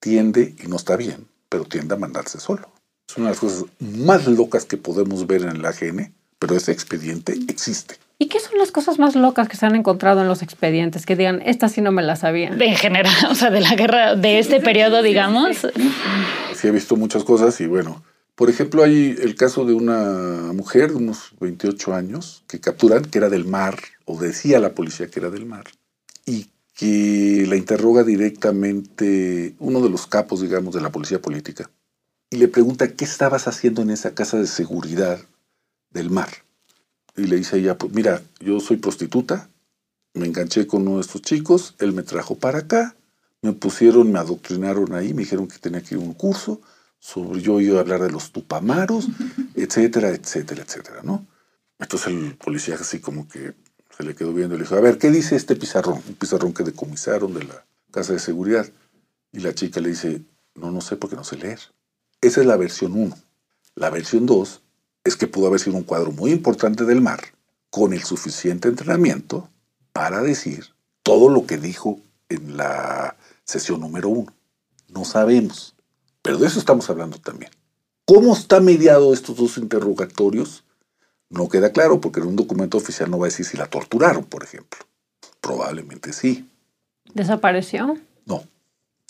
[0.00, 2.68] tiende, y no está bien, pero tiende a mandarse solo.
[3.08, 6.72] Es una de las cosas más locas que podemos ver en el AGN, pero ese
[6.72, 7.96] expediente existe.
[8.20, 11.06] ¿Y qué son las cosas más locas que se han encontrado en los expedientes?
[11.06, 12.48] Que digan, esta sí no me la sabía.
[12.48, 15.58] En general, o sea, de la guerra, de este periodo, digamos.
[16.54, 18.02] Sí, he visto muchas cosas y bueno,
[18.34, 23.18] por ejemplo, hay el caso de una mujer de unos 28 años que capturan, que
[23.18, 25.64] era del mar, o decía la policía que era del mar,
[26.24, 31.68] y que la interroga directamente uno de los capos, digamos, de la policía política,
[32.30, 35.18] y le pregunta qué estabas haciendo en esa casa de seguridad
[35.90, 36.28] del mar.
[37.18, 39.50] Y le dice ella, pues mira, yo soy prostituta,
[40.14, 42.96] me enganché con uno de estos chicos, él me trajo para acá,
[43.42, 46.60] me pusieron, me adoctrinaron ahí, me dijeron que tenía que ir a un curso,
[47.00, 49.08] sobre yo oído hablar de los tupamaros,
[49.56, 51.26] etcétera, etcétera, etcétera, ¿no?
[51.80, 53.54] Entonces el policía así como que
[53.96, 56.00] se le quedó viendo y le dijo, a ver, ¿qué dice este pizarrón?
[56.06, 58.66] Un pizarrón que decomisaron de la casa de seguridad.
[59.32, 60.22] Y la chica le dice,
[60.54, 61.58] no, no sé porque no sé leer.
[62.20, 63.16] Esa es la versión 1.
[63.74, 64.62] La versión 2
[65.08, 67.20] es que pudo haber sido un cuadro muy importante del mar,
[67.70, 69.48] con el suficiente entrenamiento
[69.92, 70.66] para decir
[71.02, 74.32] todo lo que dijo en la sesión número 1.
[74.88, 75.74] No sabemos.
[76.22, 77.50] Pero de eso estamos hablando también.
[78.04, 80.64] ¿Cómo está mediado estos dos interrogatorios?
[81.30, 84.24] No queda claro porque en un documento oficial no va a decir si la torturaron,
[84.24, 84.80] por ejemplo.
[85.40, 86.48] Probablemente sí.
[87.14, 87.98] ¿Desapareció?
[88.24, 88.44] No,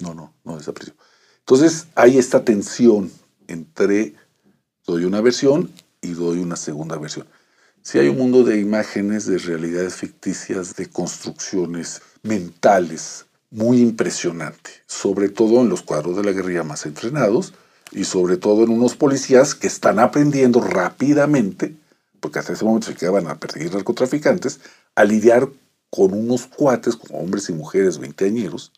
[0.01, 0.95] no, no, no desapareció.
[1.41, 3.11] Entonces hay esta tensión
[3.47, 4.15] entre
[4.87, 7.27] doy una versión y doy una segunda versión.
[7.83, 15.29] Si hay un mundo de imágenes, de realidades ficticias, de construcciones mentales muy impresionante, sobre
[15.29, 17.55] todo en los cuadros de la guerrilla más entrenados
[17.93, 21.77] y sobre todo en unos policías que están aprendiendo rápidamente,
[22.21, 24.61] porque hasta ese momento se quedaban a perseguir narcotraficantes,
[24.95, 25.49] a lidiar
[25.91, 28.73] con unos cuates, como hombres y mujeres veinteañeros,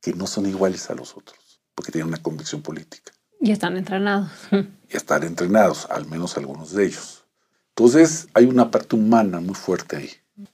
[0.00, 3.12] que no son iguales a los otros, porque tienen una convicción política.
[3.42, 4.30] Y están entrenados.
[4.92, 7.24] Y están entrenados, al menos algunos de ellos.
[7.70, 10.10] Entonces hay una parte humana muy fuerte ahí.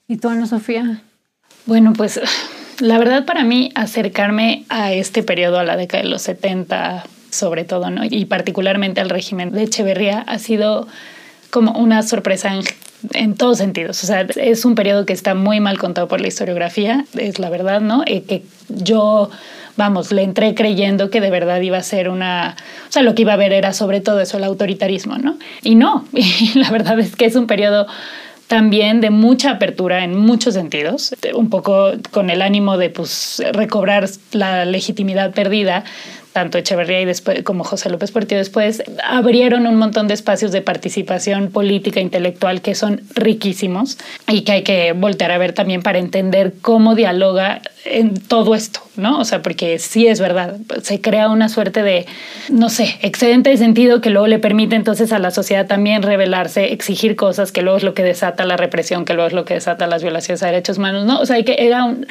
[0.07, 1.03] ¿Y tú, Ana Sofía?
[1.65, 2.21] Bueno, pues
[2.79, 7.63] la verdad para mí acercarme a este periodo, a la década de los 70 sobre
[7.63, 8.03] todo, ¿no?
[8.09, 10.87] y particularmente al régimen de Echeverría, ha sido
[11.51, 12.51] como una sorpresa
[13.13, 14.03] en, todos sentidos.
[14.03, 17.49] O sea, es un periodo que está muy mal contado por la historiografía, es la
[17.49, 18.03] verdad, ¿no?
[18.05, 19.29] Eh, que yo,
[19.79, 22.57] vamos, le entré creyendo que de verdad iba a ser una...
[22.87, 25.39] O sea, lo que iba a ver era sobre todo eso, el autoritarismo, ¿no?
[25.63, 27.87] Y no, y la verdad es que es un periodo
[28.47, 34.09] también de mucha apertura en muchos sentidos, un poco con el ánimo de pues, recobrar
[34.31, 35.85] la legitimidad perdida
[36.33, 40.61] tanto Echeverría y después, como José López Portillo después, abrieron un montón de espacios de
[40.61, 45.99] participación política, intelectual, que son riquísimos y que hay que voltear a ver también para
[45.99, 49.19] entender cómo dialoga en todo esto, ¿no?
[49.19, 52.05] O sea, porque sí es verdad, se crea una suerte de,
[52.49, 56.71] no sé, excedente de sentido que luego le permite entonces a la sociedad también revelarse,
[56.73, 59.55] exigir cosas, que luego es lo que desata la represión, que luego es lo que
[59.55, 61.19] desata las violaciones a derechos humanos, ¿no?
[61.19, 62.05] O sea, hay que era un,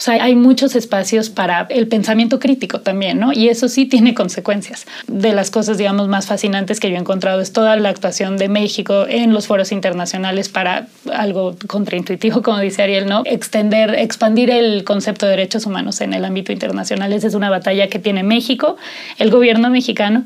[0.00, 3.32] o sea, hay muchos espacios para el pensamiento crítico también, ¿no?
[3.34, 4.86] Y eso sí tiene consecuencias.
[5.06, 8.48] De las cosas, digamos, más fascinantes que yo he encontrado es toda la actuación de
[8.48, 13.22] México en los foros internacionales para algo contraintuitivo, como dice Ariel, ¿no?
[13.26, 17.12] Extender, expandir el concepto de derechos humanos en el ámbito internacional.
[17.12, 18.78] Esa es una batalla que tiene México,
[19.18, 20.24] el gobierno mexicano,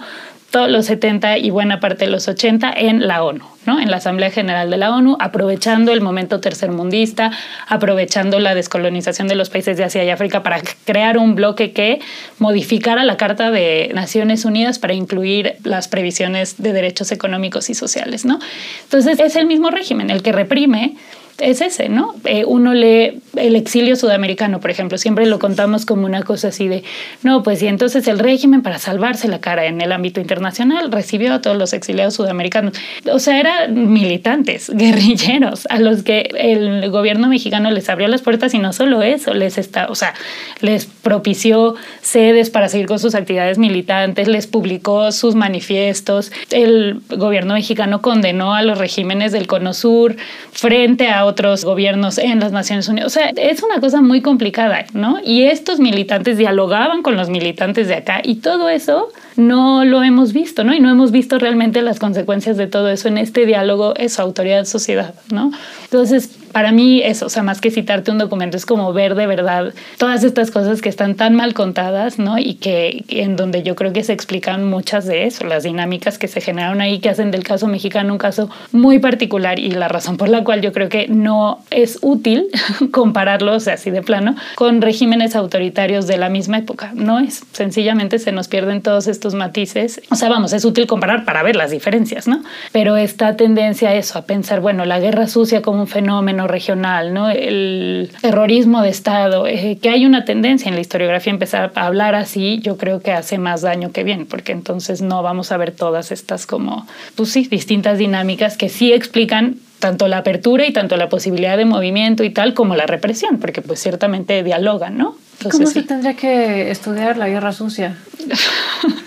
[0.55, 3.81] todos los 70 y buena parte de los 80 en la ONU, ¿no?
[3.81, 7.33] en la Asamblea General de la ONU, aprovechando el momento tercermundista,
[7.67, 11.99] aprovechando la descolonización de los países de Asia y África para crear un bloque que
[12.39, 18.25] modificara la Carta de Naciones Unidas para incluir las previsiones de derechos económicos y sociales.
[18.25, 18.39] ¿no?
[18.85, 20.95] Entonces es el mismo régimen el que reprime
[21.39, 22.15] es ese, ¿no?
[22.25, 26.69] Eh, uno lee el exilio sudamericano, por ejemplo, siempre lo contamos como una cosa así
[26.69, 26.85] de,
[27.23, 31.35] no, pues y entonces el régimen para salvarse la cara en el ámbito internacional recibió
[31.35, 32.75] a todos los exiliados sudamericanos.
[33.11, 38.55] O sea, eran militantes, guerrilleros, a los que el gobierno mexicano les abrió las puertas
[38.55, 40.15] y no solo eso, les está, o sea,
[40.61, 46.31] les propició sedes para seguir con sus actividades militantes, les publicó sus manifiestos.
[46.51, 50.17] El gobierno mexicano condenó a los regímenes del Cono Sur
[50.53, 53.07] frente otros gobiernos en las Naciones Unidas.
[53.07, 55.19] O sea, es una cosa muy complicada, ¿no?
[55.25, 60.33] Y estos militantes dialogaban con los militantes de acá y todo eso no lo hemos
[60.33, 60.75] visto, ¿no?
[60.75, 65.15] Y no hemos visto realmente las consecuencias de todo eso en este diálogo, eso, autoridad-sociedad,
[65.31, 65.51] ¿no?
[65.85, 69.27] Entonces, para mí eso, o sea, más que citarte un documento, es como ver de
[69.27, 72.39] verdad todas estas cosas que están tan mal contadas, ¿no?
[72.39, 76.29] Y que en donde yo creo que se explican muchas de eso, las dinámicas que
[76.29, 80.17] se generaron ahí, que hacen del caso mexicano un caso muy particular y la razón
[80.17, 82.47] por la cual yo creo que no es útil
[82.93, 86.93] compararlo, o sea, así de plano, con regímenes autoritarios de la misma época.
[86.95, 90.03] No es, sencillamente se nos pierden todos estos matices.
[90.11, 92.43] O sea, vamos, es útil comparar para ver las diferencias, ¿no?
[92.73, 97.15] Pero esta tendencia a eso, a pensar, bueno, la guerra sucia como un fenómeno regional,
[97.15, 97.31] ¿no?
[97.31, 101.87] el terrorismo de Estado, eh, que hay una tendencia en la historiografía a empezar a
[101.87, 105.57] hablar así, yo creo que hace más daño que bien, porque entonces no vamos a
[105.57, 110.73] ver todas estas como, pues sí, distintas dinámicas que sí explican tanto la apertura y
[110.73, 115.17] tanto la posibilidad de movimiento y tal como la represión, porque pues ciertamente dialogan, ¿no?
[115.51, 117.99] ¿Cómo se tendría que estudiar la guerra sucia?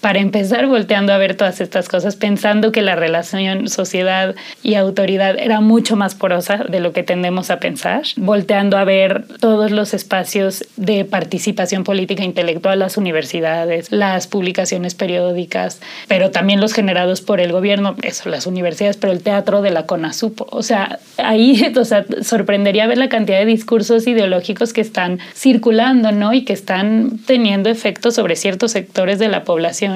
[0.00, 5.36] para empezar volteando a ver todas estas cosas, pensando que la relación sociedad y autoridad
[5.38, 9.94] era mucho más porosa de lo que tendemos a pensar, volteando a ver todos los
[9.94, 17.40] espacios de participación política intelectual, las universidades, las publicaciones periódicas, pero también los generados por
[17.40, 20.46] el gobierno, eso, las universidades, pero el teatro de la CONASUPO.
[20.50, 26.12] O sea, ahí o sea, sorprendería ver la cantidad de discursos ideológicos que están circulando,
[26.12, 26.32] ¿no?
[26.32, 29.87] Y que están teniendo efectos sobre ciertos sectores de la población.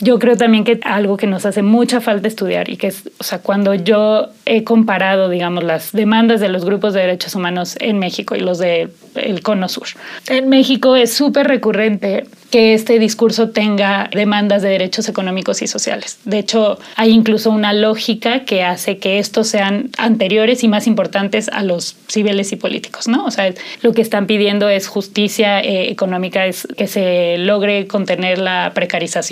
[0.00, 3.24] Yo creo también que algo que nos hace mucha falta estudiar y que es, o
[3.24, 7.98] sea, cuando yo he comparado, digamos, las demandas de los grupos de derechos humanos en
[7.98, 9.88] México y los del el Cono Sur.
[10.28, 16.18] En México es súper recurrente que este discurso tenga demandas de derechos económicos y sociales.
[16.24, 21.48] De hecho, hay incluso una lógica que hace que estos sean anteriores y más importantes
[21.48, 23.24] a los civiles y políticos, ¿no?
[23.24, 28.38] O sea, lo que están pidiendo es justicia eh, económica, es que se logre contener
[28.38, 29.31] la precarización,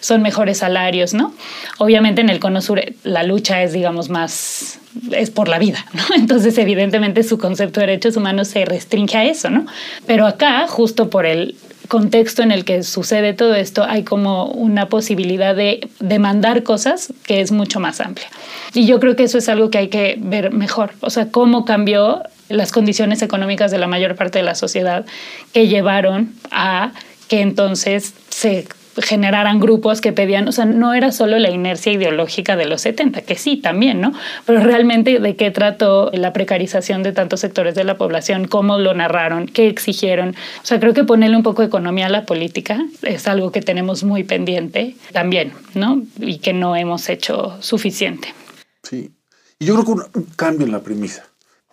[0.00, 1.34] son mejores salarios, ¿no?
[1.78, 4.80] Obviamente en el Cono Sur la lucha es, digamos, más
[5.12, 6.02] es por la vida, ¿no?
[6.16, 9.66] Entonces, evidentemente, su concepto de derechos humanos se restringe a eso, ¿no?
[10.06, 11.56] Pero acá, justo por el
[11.88, 17.40] contexto en el que sucede todo esto, hay como una posibilidad de demandar cosas que
[17.40, 18.28] es mucho más amplia.
[18.72, 21.64] Y yo creo que eso es algo que hay que ver mejor, o sea, cómo
[21.64, 25.04] cambió las condiciones económicas de la mayor parte de la sociedad
[25.52, 26.92] que llevaron a
[27.28, 28.66] que entonces se
[29.02, 33.22] generaran grupos que pedían, o sea, no era solo la inercia ideológica de los 70,
[33.22, 34.12] que sí, también, ¿no?
[34.46, 38.94] Pero realmente de qué trató la precarización de tantos sectores de la población, cómo lo
[38.94, 40.30] narraron, qué exigieron.
[40.62, 43.62] O sea, creo que ponerle un poco de economía a la política es algo que
[43.62, 46.02] tenemos muy pendiente también, ¿no?
[46.18, 48.34] Y que no hemos hecho suficiente.
[48.82, 49.12] Sí.
[49.58, 51.24] Y yo creo que un, cambio en la premisa.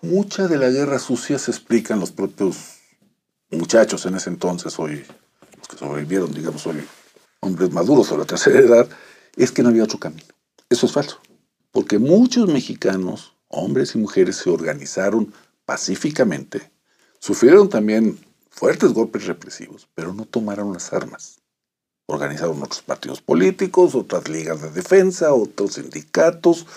[0.01, 2.77] Mucha de la guerra sucia se explica en los propios
[3.51, 5.03] muchachos en ese entonces, hoy,
[5.57, 6.77] los que sobrevivieron, digamos, hoy
[7.41, 8.87] hombres maduros a la tercera edad,
[9.35, 10.33] es que no había otro camino.
[10.69, 11.19] Eso es falso,
[11.71, 15.33] porque muchos mexicanos hombres y mujeres se organizaron
[15.65, 16.71] pacíficamente,
[17.19, 21.39] sufrieron también fuertes golpes represivos, pero no tomaron las armas.
[22.05, 26.67] Organizaron otros partidos políticos, otras ligas de defensa, otros sindicatos,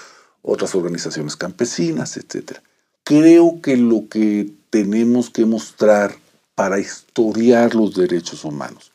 [0.43, 2.59] otras organizaciones campesinas, etc.
[3.03, 6.17] Creo que lo que tenemos que mostrar
[6.55, 8.94] para historiar los derechos humanos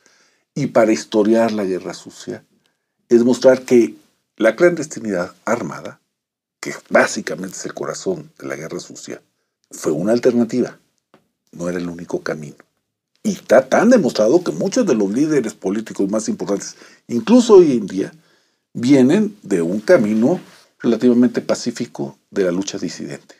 [0.59, 2.43] y para historiar la guerra sucia
[3.07, 3.95] es mostrar que
[4.35, 6.01] la clandestinidad armada,
[6.59, 9.21] que básicamente es el corazón de la guerra sucia,
[9.71, 10.77] fue una alternativa,
[11.53, 12.57] no era el único camino.
[13.23, 16.75] Y está tan demostrado que muchos de los líderes políticos más importantes,
[17.07, 18.11] incluso hoy en día,
[18.73, 20.41] vienen de un camino
[20.79, 23.35] relativamente pacífico de la lucha disidente.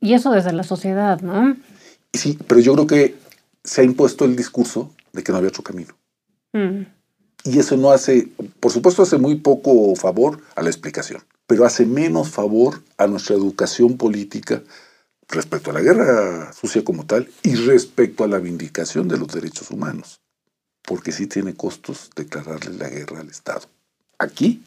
[0.00, 1.58] Y eso desde la sociedad, ¿no?
[2.14, 3.16] Sí, pero yo creo que
[3.62, 5.98] se ha impuesto el discurso de que no había otro camino.
[6.52, 6.82] Mm.
[7.44, 8.28] Y eso no hace,
[8.60, 13.36] por supuesto, hace muy poco favor a la explicación, pero hace menos favor a nuestra
[13.36, 14.62] educación política
[15.28, 19.70] respecto a la guerra sucia como tal y respecto a la vindicación de los derechos
[19.70, 20.20] humanos,
[20.82, 23.68] porque sí tiene costos declararle la guerra al Estado,
[24.18, 24.62] aquí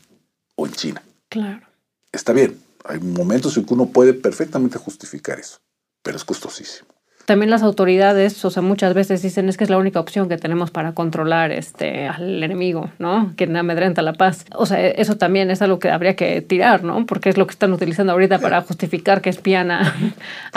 [0.55, 1.03] o en China.
[1.29, 1.67] Claro.
[2.11, 5.59] Está bien, hay momentos en que uno puede perfectamente justificar eso,
[6.03, 6.87] pero es costosísimo
[7.25, 10.37] también las autoridades, o sea, muchas veces dicen es que es la única opción que
[10.37, 13.33] tenemos para controlar este, al enemigo, ¿no?
[13.35, 14.45] Que amedrenta la paz.
[14.55, 17.05] O sea, eso también es algo que habría que tirar, ¿no?
[17.05, 19.93] Porque es lo que están utilizando ahorita para justificar que espían a,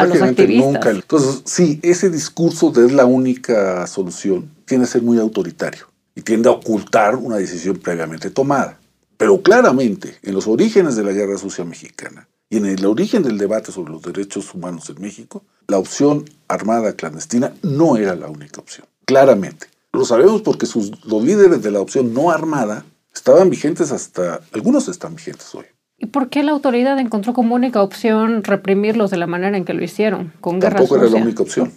[0.06, 0.72] los activistas.
[0.72, 0.90] Nunca.
[0.90, 6.22] Entonces, sí, ese discurso de es la única solución tiende a ser muy autoritario y
[6.22, 8.78] tiende a ocultar una decisión previamente tomada.
[9.16, 13.38] Pero claramente, en los orígenes de la Guerra Sucia Mexicana, y en el origen del
[13.38, 18.60] debate sobre los derechos humanos en México, la opción armada clandestina no era la única
[18.60, 18.86] opción.
[19.06, 19.66] Claramente.
[19.92, 24.88] Lo sabemos porque sus, los líderes de la opción no armada estaban vigentes hasta, algunos
[24.88, 25.64] están vigentes hoy.
[25.98, 29.72] ¿Y por qué la autoridad encontró como única opción reprimirlos de la manera en que
[29.72, 30.32] lo hicieron?
[30.40, 31.72] Con Tampoco era la única opción.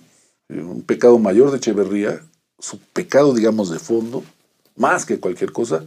[0.49, 2.21] Un pecado mayor de Echeverría,
[2.57, 4.23] su pecado, digamos, de fondo,
[4.75, 5.83] más que cualquier cosa,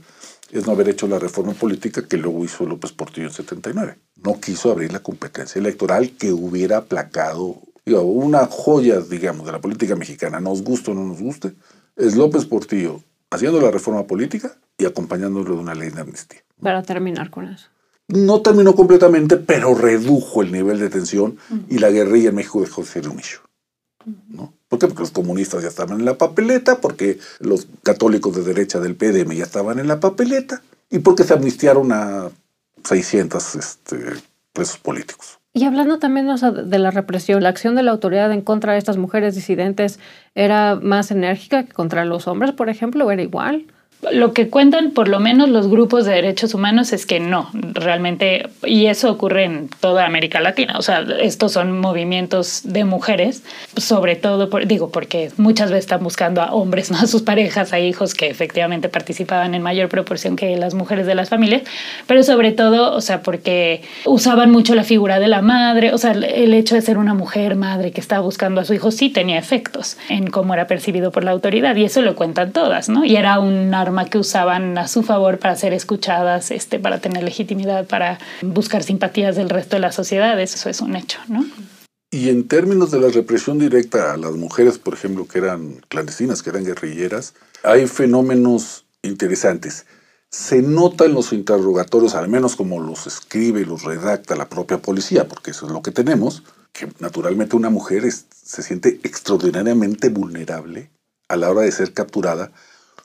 [0.52, 3.98] es no haber hecho la reforma política que luego hizo López Portillo en 79.
[4.24, 9.60] No quiso abrir la competencia electoral que hubiera aplacado, digo, una joya, digamos, de la
[9.60, 11.52] política mexicana, nos guste o no nos guste,
[11.96, 16.40] es López Portillo haciendo la reforma política y acompañándolo de una ley de amnistía.
[16.60, 17.68] Para terminar con eso.
[18.08, 22.82] No terminó completamente, pero redujo el nivel de tensión y la guerrilla en México dejó
[22.82, 23.40] de ser un issue.
[24.28, 24.52] ¿no?
[24.70, 24.86] ¿Por qué?
[24.86, 29.32] Porque los comunistas ya estaban en la papeleta, porque los católicos de derecha del PDM
[29.32, 32.30] ya estaban en la papeleta y porque se amnistiaron a
[32.84, 33.96] 600 este,
[34.52, 35.40] presos políticos.
[35.52, 38.96] Y hablando también de la represión, la acción de la autoridad en contra de estas
[38.96, 39.98] mujeres disidentes
[40.36, 43.66] era más enérgica que contra los hombres, por ejemplo, era igual
[44.12, 48.48] lo que cuentan por lo menos los grupos de derechos humanos es que no, realmente,
[48.64, 53.42] y eso ocurre en toda América Latina, o sea, estos son movimientos de mujeres,
[53.76, 56.98] sobre todo, digo, porque muchas veces están buscando a hombres, ¿no?
[56.98, 61.14] a sus parejas, a hijos que efectivamente participaban en mayor proporción que las mujeres de
[61.14, 61.62] las familias,
[62.06, 66.12] pero sobre todo, o sea, porque usaban mucho la figura de la madre, o sea,
[66.12, 69.38] el hecho de ser una mujer madre que estaba buscando a su hijo sí tenía
[69.38, 73.04] efectos en cómo era percibido por la autoridad, y eso lo cuentan todas, ¿no?
[73.04, 73.74] Y era un
[74.10, 79.36] que usaban a su favor para ser escuchadas, este, para tener legitimidad, para buscar simpatías
[79.36, 80.40] del resto de la sociedad.
[80.40, 81.44] Eso es un hecho, ¿no?
[82.12, 86.42] Y en términos de la represión directa a las mujeres, por ejemplo, que eran clandestinas,
[86.42, 89.86] que eran guerrilleras, hay fenómenos interesantes.
[90.28, 94.78] Se nota en los interrogatorios, al menos como los escribe y los redacta la propia
[94.78, 100.90] policía, porque eso es lo que tenemos, que naturalmente una mujer se siente extraordinariamente vulnerable
[101.28, 102.50] a la hora de ser capturada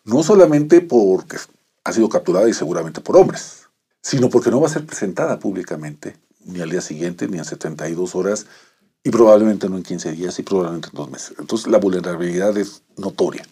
[0.06, 1.38] no solamente porque
[1.84, 3.68] ha sido capturada y seguramente por hombres,
[4.02, 6.16] sino porque no va a ser presentada públicamente
[6.46, 8.46] ni al día siguiente, ni en 72 horas,
[9.04, 11.34] y probablemente no en 15 días, y probablemente en dos meses.
[11.40, 13.46] Entonces la vulnerabilidad es notoria.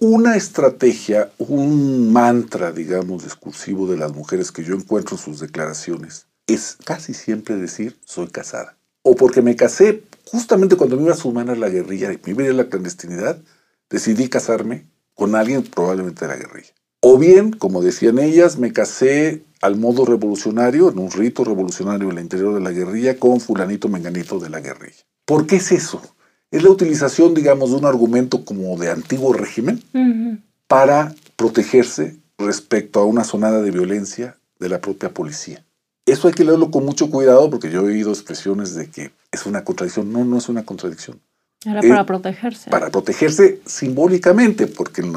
[0.00, 6.26] Una estrategia, un mantra, digamos, discursivo de las mujeres que yo encuentro en sus declaraciones
[6.46, 8.76] es casi siempre decir soy casada.
[9.02, 12.44] O porque me casé justamente cuando me iba a sumar a la guerrilla y me
[12.44, 13.38] iba a la clandestinidad,
[13.88, 14.86] decidí casarme
[15.20, 16.70] con alguien probablemente de la guerrilla.
[17.02, 22.16] O bien, como decían ellas, me casé al modo revolucionario, en un rito revolucionario en
[22.16, 25.04] el interior de la guerrilla, con fulanito menganito de la guerrilla.
[25.26, 26.00] ¿Por qué es eso?
[26.50, 29.82] Es la utilización, digamos, de un argumento como de antiguo régimen
[30.66, 35.62] para protegerse respecto a una sonada de violencia de la propia policía.
[36.06, 39.44] Eso hay que leerlo con mucho cuidado porque yo he oído expresiones de que es
[39.44, 40.10] una contradicción.
[40.14, 41.20] No, no es una contradicción.
[41.64, 42.70] Era para protegerse.
[42.70, 45.12] Para protegerse simbólicamente, porque en,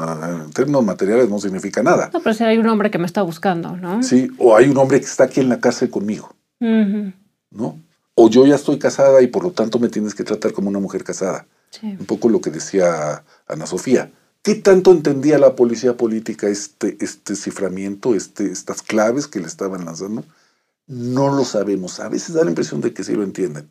[0.52, 2.10] términos materiales no significa nada.
[2.12, 4.02] No, pero si hay un hombre que me está buscando, ¿no?
[4.02, 7.78] Sí, o hay un hombre que está aquí en la cárcel conmigo, ¿no?
[8.14, 10.78] o yo ya estoy casada y por lo tanto me tienes que tratar como una
[10.78, 11.46] mujer casada.
[11.82, 14.12] Un poco lo que decía Ana Sofía.
[14.42, 19.84] ¿Qué tanto entendía la policía política este, este ciframiento, este, estas claves que le estaban
[19.84, 20.24] lanzando?
[20.86, 21.98] No lo sabemos.
[21.98, 23.70] A veces da la impresión de que sí lo entienden.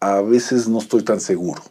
[0.00, 1.62] A veces no estoy tan seguro.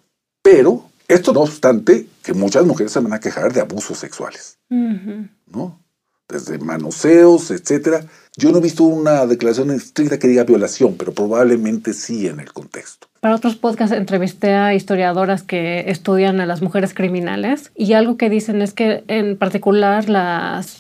[0.52, 4.58] Pero esto no obstante que muchas mujeres se van a quejar de abusos sexuales.
[4.68, 5.80] ¿No?
[6.28, 8.06] Desde manoseos, etcétera.
[8.36, 12.52] Yo no he visto una declaración estricta que diga violación, pero probablemente sí en el
[12.52, 13.08] contexto.
[13.22, 18.30] Para otros podcasts entrevisté a historiadoras que estudian a las mujeres criminales y algo que
[18.30, 20.06] dicen es que en particular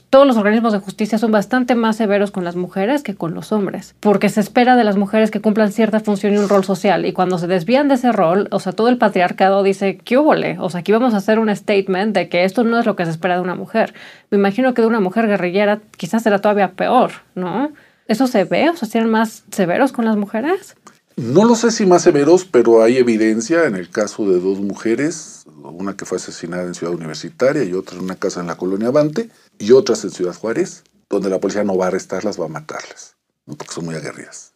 [0.10, 3.52] todos los organismos de justicia son bastante más severos con las mujeres que con los
[3.52, 7.06] hombres, porque se espera de las mujeres que cumplan cierta función y un rol social
[7.06, 10.58] y cuando se desvían de ese rol, o sea, todo el patriarcado dice, ¿qué húbole?
[10.60, 13.04] O sea, aquí vamos a hacer un statement de que esto no es lo que
[13.04, 13.94] se espera de una mujer.
[14.30, 17.70] Me imagino que de una mujer guerrillera quizás será todavía peor, ¿no?
[18.08, 18.70] ¿Eso se ve?
[18.70, 20.76] O sea, ¿serán más severos con las mujeres?
[21.20, 25.44] No lo sé si más severos, pero hay evidencia en el caso de dos mujeres,
[25.62, 28.88] una que fue asesinada en Ciudad Universitaria y otra en una casa en la colonia
[28.88, 32.48] Avante, y otras en Ciudad Juárez, donde la policía no va a arrestarlas, va a
[32.48, 34.54] matarlas, porque son muy aguerridas.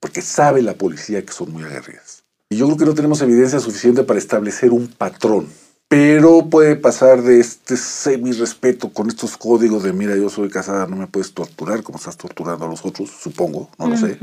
[0.00, 2.24] Porque sabe la policía que son muy aguerridas.
[2.48, 5.48] Y yo creo que no tenemos evidencia suficiente para establecer un patrón.
[5.86, 10.96] Pero puede pasar de este semi-respeto con estos códigos de, mira, yo soy casada, no
[10.96, 14.18] me puedes torturar como estás torturando a los otros, supongo, no lo sé,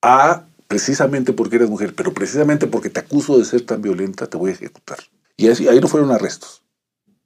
[0.00, 4.36] a precisamente porque eres mujer, pero precisamente porque te acuso de ser tan violenta, te
[4.36, 4.98] voy a ejecutar.
[5.36, 6.64] Y ahí no fueron arrestos.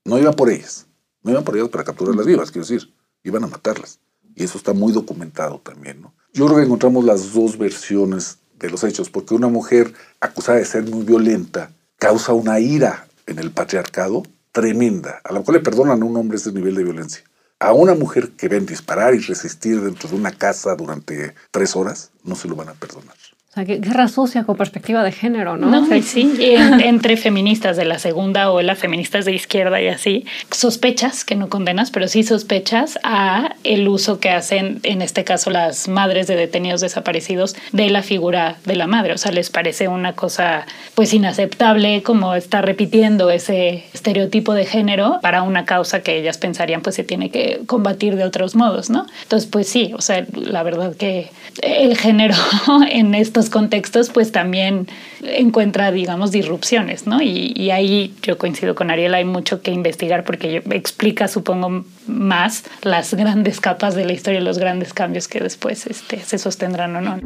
[0.05, 0.87] No iban por ellas.
[1.23, 2.93] No iban por ellas para capturarlas vivas, quiero decir.
[3.25, 4.01] Iban a matarlas.
[4.35, 6.03] Y eso está muy documentado también.
[6.03, 6.13] ¿no?
[6.35, 10.67] Yo creo que encontramos las dos versiones de los hechos, porque una mujer acusada de
[10.67, 16.03] ser muy violenta causa una ira en el patriarcado tremenda, a la cual le perdonan
[16.03, 17.25] a un hombre ese nivel de violencia.
[17.61, 22.11] A una mujer que ven disparar y resistir dentro de una casa durante tres horas,
[22.25, 23.17] no se lo van a perdonar.
[23.59, 25.67] O sea, guerra sucia con perspectiva de género, ¿no?
[25.69, 26.33] No, sí,
[26.81, 31.91] entre feministas de la segunda ola, feministas de izquierda y así, sospechas, que no condenas,
[31.91, 36.81] pero sí sospechas a el uso que hacen, en este caso, las madres de detenidos
[36.83, 39.13] desaparecidos de la figura de la madre.
[39.15, 45.19] O sea, les parece una cosa, pues, inaceptable como está repitiendo ese estereotipo de género
[45.21, 49.07] para una causa que ellas pensarían, pues, se tiene que combatir de otros modos, ¿no?
[49.23, 51.31] Entonces, pues sí, o sea, la verdad que
[51.63, 52.37] el género
[52.91, 53.15] en
[53.49, 54.89] contextos, pues también
[55.23, 57.21] encuentra, digamos, disrupciones, ¿no?
[57.23, 63.15] Y, ahí yo coincido con Ariel, hay mucho que investigar porque explica, supongo, más las
[63.15, 67.19] grandes capas de la historia, los grandes cambios que después este, se sostendrán o no.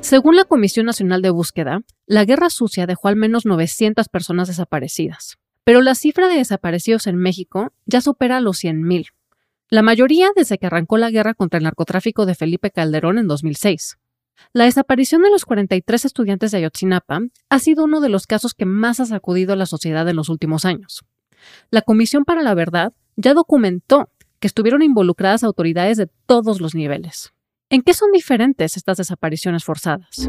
[0.00, 5.38] Según la Comisión Nacional de Búsqueda, la Guerra Sucia dejó al menos 900 personas desaparecidas,
[5.64, 9.12] pero la cifra de desaparecidos en México ya supera los 100.000
[9.70, 13.98] la mayoría desde que arrancó la guerra contra el narcotráfico de Felipe Calderón en 2006.
[14.52, 18.66] La desaparición de los 43 estudiantes de Ayotzinapa ha sido uno de los casos que
[18.66, 21.04] más ha sacudido a la sociedad en los últimos años.
[21.70, 24.10] La Comisión para la Verdad ya documentó
[24.40, 27.32] que estuvieron involucradas autoridades de todos los niveles.
[27.70, 30.28] ¿En qué son diferentes estas desapariciones forzadas?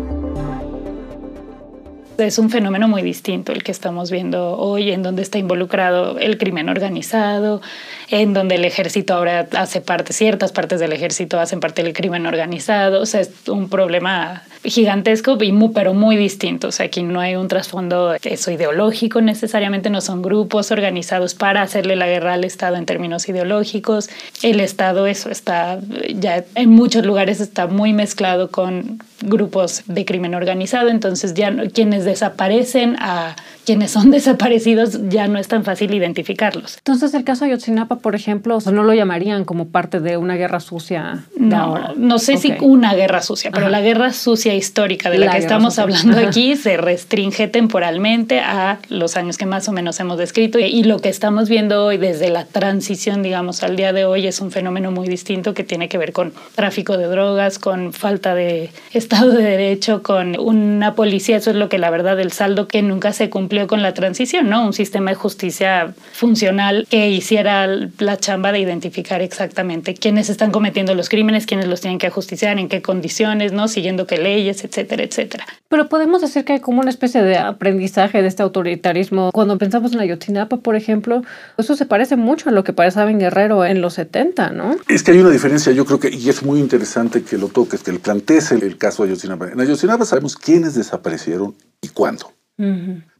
[2.17, 6.37] Es un fenómeno muy distinto el que estamos viendo hoy, en donde está involucrado el
[6.37, 7.61] crimen organizado,
[8.09, 12.25] en donde el ejército ahora hace parte, ciertas partes del ejército hacen parte del crimen
[12.25, 13.01] organizado.
[13.01, 16.69] O sea, es un problema gigantesco, y muy, pero muy distinto.
[16.69, 21.61] O sea, aquí no hay un trasfondo eso ideológico necesariamente, no son grupos organizados para
[21.61, 24.09] hacerle la guerra al Estado en términos ideológicos.
[24.41, 25.79] El Estado, eso está
[26.13, 32.05] ya en muchos lugares está muy mezclado con grupos de crimen organizado, entonces ya quienes
[32.05, 33.35] desaparecen a
[33.65, 36.77] quienes son desaparecidos ya no es tan fácil identificarlos.
[36.77, 40.59] Entonces el caso de Ayotzinapa, por ejemplo, no lo llamarían como parte de una guerra
[40.59, 41.25] sucia.
[41.37, 45.37] no, no sé si una guerra sucia, pero la guerra sucia histórica de la, que
[45.37, 50.59] estamos hablando aquí se restringe temporalmente a los años que más o menos hemos descrito
[50.59, 54.41] y lo que estamos viendo hoy desde la transición, digamos, al día de hoy es
[54.41, 58.69] un fenómeno muy distinto que tiene que ver con tráfico de drogas, con falta de
[58.93, 62.81] Estado de Derecho, con una policía, eso es lo que la verdad el saldo que
[62.81, 64.65] nunca se cumplió con la transición, ¿no?
[64.65, 70.93] Un sistema de justicia funcional que hiciera la chamba de identificar exactamente quiénes están cometiendo
[70.95, 73.67] los crímenes, quiénes los tienen que ajusticiar, en qué condiciones, ¿no?
[73.67, 75.45] Siguiendo qué leyes, etcétera, etcétera.
[75.69, 79.31] Pero podemos decir que hay como una especie de aprendizaje de este autoritarismo.
[79.33, 81.23] Cuando pensamos en Ayotzinapa, por ejemplo,
[81.57, 84.75] eso se parece mucho a lo que pasaba en Guerrero en los 70, ¿no?
[84.87, 87.83] Es que hay una diferencia, yo creo que, y es muy interesante que lo toques,
[87.83, 89.49] que le plantees el, caso de Ayotzinapa.
[89.49, 92.31] En Ayotzinapa sabemos quiénes desaparecieron y cuándo.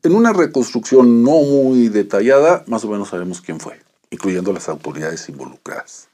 [0.06, 3.82] En una reconstrucción no muy detallada, más o menos sabemos quién fue,
[4.12, 6.10] incluyendo las autoridades involucradas.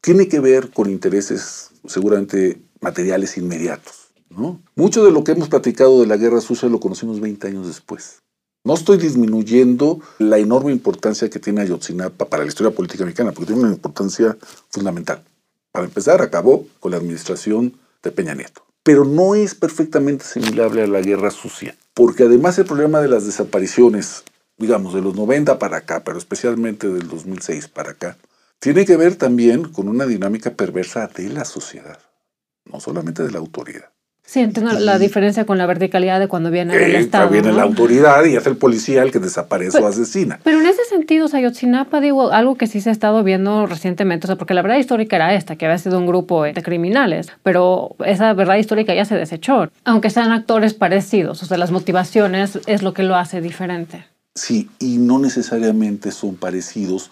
[0.00, 4.12] Tiene que ver con intereses seguramente materiales inmediatos.
[4.30, 4.60] ¿no?
[4.76, 8.20] Mucho de lo que hemos platicado de la guerra sucia lo conocimos 20 años después.
[8.62, 13.46] No estoy disminuyendo la enorme importancia que tiene Ayotzinapa para la historia política mexicana, porque
[13.46, 14.36] tiene una importancia
[14.68, 15.24] fundamental.
[15.72, 18.62] Para empezar, acabó con la administración de Peña Nieto.
[18.84, 23.26] Pero no es perfectamente asimilable a la guerra sucia, porque además el problema de las
[23.26, 24.24] desapariciones,
[24.56, 28.16] digamos, de los 90 para acá, pero especialmente del 2006 para acá,
[28.58, 31.98] tiene que ver también con una dinámica perversa de la sociedad,
[32.64, 33.92] no solamente de la autoridad.
[34.32, 37.28] Sí, entiendo la diferencia con la verticalidad de cuando viene el Estado.
[37.28, 40.40] Viene la autoridad y es el policía el que desaparece o asesina.
[40.42, 44.28] Pero en ese sentido, Sayotzinapa, digo, algo que sí se ha estado viendo recientemente, o
[44.28, 47.94] sea, porque la verdad histórica era esta, que había sido un grupo de criminales, pero
[48.06, 52.82] esa verdad histórica ya se desechó, aunque sean actores parecidos, o sea, las motivaciones es
[52.82, 54.06] lo que lo hace diferente.
[54.34, 57.10] Sí, y no necesariamente son parecidos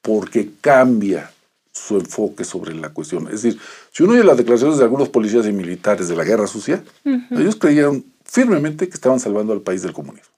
[0.00, 1.32] porque cambia
[1.72, 3.26] su enfoque sobre la cuestión.
[3.28, 3.60] Es decir,
[3.90, 6.84] si uno oye las declaraciones de algunos policías y militares de la guerra sucia,
[7.30, 10.32] ellos creían firmemente que estaban salvando al país del comunismo.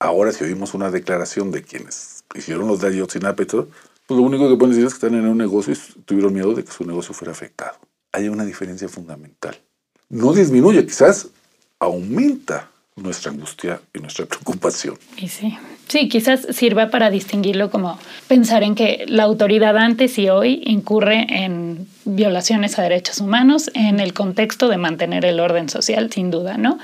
[0.00, 3.68] Ahora, si oímos una declaración de quienes hicieron los de Ayotzinapa y todo,
[4.06, 6.54] pues lo único que pueden decir es que están en un negocio y tuvieron miedo
[6.54, 7.76] de que su negocio fuera afectado.
[8.12, 9.58] Hay una diferencia fundamental.
[10.08, 11.28] No disminuye, quizás
[11.78, 14.98] aumenta nuestra angustia y nuestra preocupación.
[15.16, 15.58] Y sí,
[15.88, 21.26] sí, quizás sirva para distinguirlo como pensar en que la autoridad antes y hoy incurre
[21.28, 26.56] en violaciones a derechos humanos en el contexto de mantener el orden social, sin duda,
[26.56, 26.78] ¿no?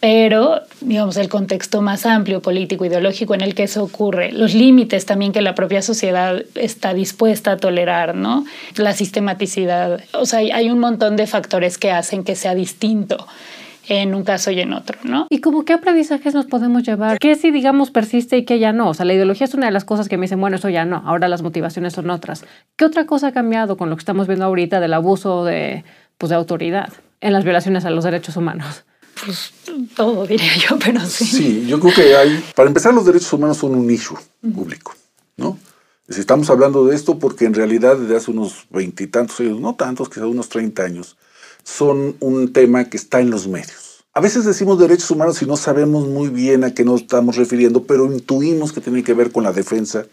[0.00, 5.06] Pero, digamos, el contexto más amplio, político, ideológico en el que eso ocurre, los límites
[5.06, 8.44] también que la propia sociedad está dispuesta a tolerar, ¿no?
[8.76, 13.26] La sistematicidad, o sea, hay un montón de factores que hacen que sea distinto
[13.88, 15.26] en un caso y en otro, ¿no?
[15.30, 17.18] ¿Y como qué aprendizajes nos podemos llevar?
[17.18, 18.90] ¿Qué si, digamos, persiste y qué ya no?
[18.90, 20.84] O sea, la ideología es una de las cosas que me dicen, bueno, eso ya
[20.84, 22.44] no, ahora las motivaciones son otras.
[22.76, 25.84] ¿Qué otra cosa ha cambiado con lo que estamos viendo ahorita del abuso de,
[26.18, 28.84] pues, de autoridad en las violaciones a los derechos humanos?
[29.24, 29.52] Pues
[29.96, 31.24] todo, diría yo, pero sí.
[31.24, 34.16] Sí, yo creo que hay, para empezar, los derechos humanos son un issue
[34.54, 34.94] público,
[35.36, 35.58] ¿no?
[36.08, 40.24] Estamos hablando de esto porque en realidad desde hace unos veintitantos años, no tantos, quizás
[40.24, 41.16] unos treinta años,
[41.64, 44.04] son un tema que está en los medios.
[44.12, 47.84] A veces decimos derechos humanos y no sabemos muy bien a qué nos estamos refiriendo,
[47.84, 50.04] pero intuimos que tiene que ver con la defensa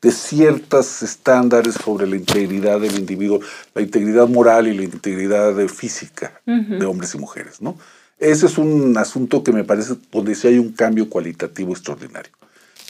[0.00, 3.40] de ciertos estándares sobre la integridad del individuo,
[3.74, 7.60] la integridad moral y la integridad física de hombres y mujeres.
[7.60, 7.76] ¿no?
[8.18, 12.32] Ese es un asunto que me parece donde sí hay un cambio cualitativo extraordinario.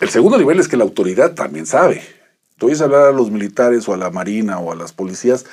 [0.01, 2.03] El segundo nivel es que la autoridad también sabe.
[2.59, 5.47] Tú oyes hablar a los militares o a la marina o a las policías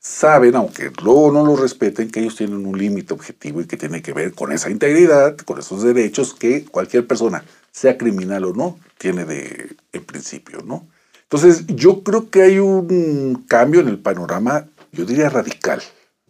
[0.00, 4.02] saben, aunque luego no lo respeten, que ellos tienen un límite objetivo y que tiene
[4.02, 8.78] que ver con esa integridad, con esos derechos que cualquier persona, sea criminal o no,
[8.98, 10.88] tiene de, en principio, ¿no?
[11.22, 15.80] Entonces, yo creo que hay un cambio en el panorama, yo diría radical,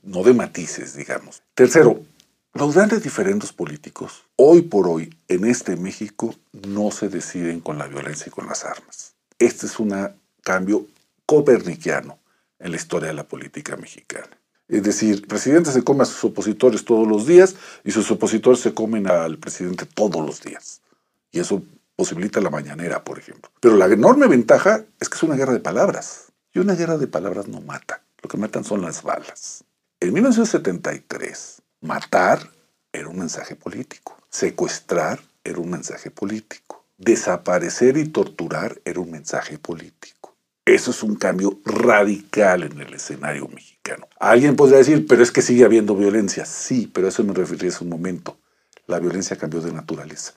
[0.03, 1.43] no de matices, digamos.
[1.55, 2.03] Tercero,
[2.53, 7.87] los grandes diferendos políticos, hoy por hoy, en este México, no se deciden con la
[7.87, 9.15] violencia y con las armas.
[9.39, 9.97] Este es un
[10.43, 10.87] cambio
[11.25, 12.20] copernicano
[12.61, 14.39] en la historia de la política mexicana.
[14.69, 18.61] Es decir, el presidente se come a sus opositores todos los días y sus opositores
[18.61, 20.81] se comen al presidente todos los días.
[21.33, 21.63] Y eso
[21.97, 23.51] posibilita la mañanera, por ejemplo.
[23.61, 26.27] Pero la enorme ventaja es que es una guerra de palabras.
[26.53, 28.03] Y una guerra de palabras no mata.
[28.23, 29.65] Lo que matan son las balas.
[29.99, 32.51] En 1973, matar
[32.93, 34.17] era un mensaje político.
[34.31, 36.85] Secuestrar era un mensaje político.
[36.97, 40.20] Desaparecer y torturar era un mensaje político.
[40.65, 44.09] Eso es un cambio radical en el escenario mexicano.
[44.19, 46.45] Alguien podría decir, pero es que sigue habiendo violencia.
[46.45, 48.39] Sí, pero eso me refería hace un momento.
[48.87, 50.35] La violencia cambió de naturaleza.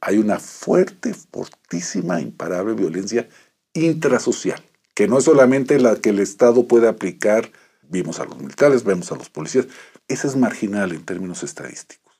[0.00, 3.28] Hay una fuerte, fortísima, imparable violencia
[3.72, 4.62] intrasocial,
[4.94, 7.50] que no es solamente la que el Estado puede aplicar,
[7.82, 9.66] vimos a los militares, vemos a los policías,
[10.06, 12.14] esa es marginal en términos estadísticos.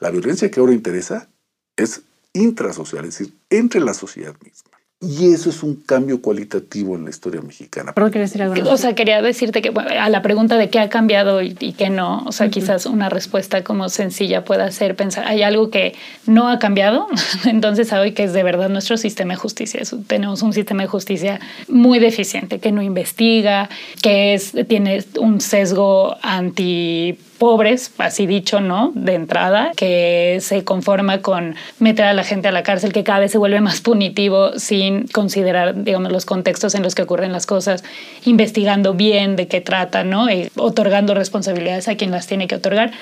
[0.00, 1.28] La violencia que ahora interesa
[1.76, 4.70] es intrasocial, es decir, entre la sociedad misma.
[5.02, 7.94] Y eso es un cambio cualitativo en la historia mexicana.
[7.94, 8.70] Perdón, decir algo.
[8.70, 12.22] O sea, quería decirte que a la pregunta de qué ha cambiado y, qué no,
[12.26, 15.94] o sea, quizás una respuesta como sencilla pueda ser pensar, hay algo que
[16.26, 17.08] no ha cambiado,
[17.46, 19.80] entonces hoy que es de verdad nuestro sistema de justicia.
[20.06, 23.70] tenemos un sistema de justicia muy deficiente, que no investiga,
[24.02, 28.92] que es, tiene un sesgo anti pobres, así dicho, ¿no?
[28.94, 33.20] De entrada, que se conforma con meter a la gente a la cárcel, que cada
[33.20, 37.46] vez se vuelve más punitivo sin considerar, digamos, los contextos en los que ocurren las
[37.46, 37.82] cosas,
[38.26, 40.30] investigando bien de qué trata, ¿no?
[40.30, 42.92] Y otorgando responsabilidades a quien las tiene que otorgar.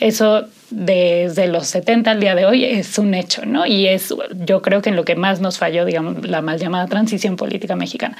[0.00, 3.64] Eso desde los 70 al día de hoy es un hecho, ¿no?
[3.64, 4.12] Y es,
[4.44, 7.76] yo creo que en lo que más nos falló, digamos, la mal llamada transición política
[7.76, 8.16] mexicana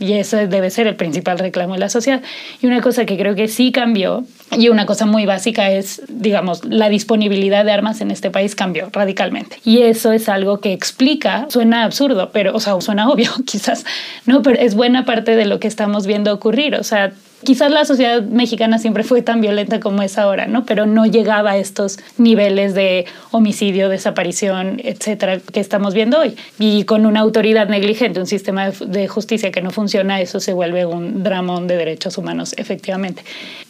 [0.00, 2.22] Y eso debe ser el principal reclamo de la sociedad.
[2.62, 4.24] Y una cosa que creo que sí cambió,
[4.56, 8.88] y una cosa muy básica es, digamos, la disponibilidad de armas en este país cambió
[8.92, 9.58] radicalmente.
[9.64, 13.84] Y eso es algo que explica, suena absurdo, pero, o sea, suena obvio quizás,
[14.24, 14.42] ¿no?
[14.42, 16.76] Pero es buena parte de lo que estamos viendo ocurrir.
[16.76, 17.12] O sea,
[17.44, 20.66] Quizás la sociedad mexicana siempre fue tan violenta como es ahora, ¿no?
[20.66, 26.34] Pero no llegaba a estos niveles de homicidio, desaparición, etcétera, que estamos viendo hoy.
[26.58, 30.84] Y con una autoridad negligente, un sistema de justicia que no funciona, eso se vuelve
[30.84, 33.22] un dramón de derechos humanos, efectivamente.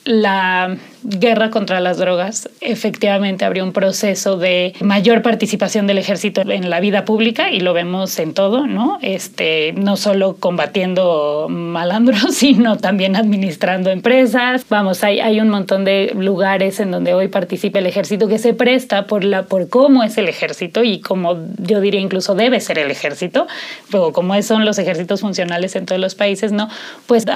[0.08, 6.70] La guerra contra las drogas efectivamente abrió un proceso de mayor participación del ejército en
[6.70, 8.98] la vida pública y lo vemos en todo, ¿no?
[9.02, 14.64] Este, no solo combatiendo malandros, sino también administrando empresas.
[14.70, 18.54] Vamos, hay, hay un montón de lugares en donde hoy participa el ejército que se
[18.54, 22.78] presta por, la, por cómo es el ejército y como yo diría incluso debe ser
[22.78, 23.46] el ejército,
[23.90, 26.70] pero como son los ejércitos funcionales en todos los países, ¿no?
[27.06, 27.26] Pues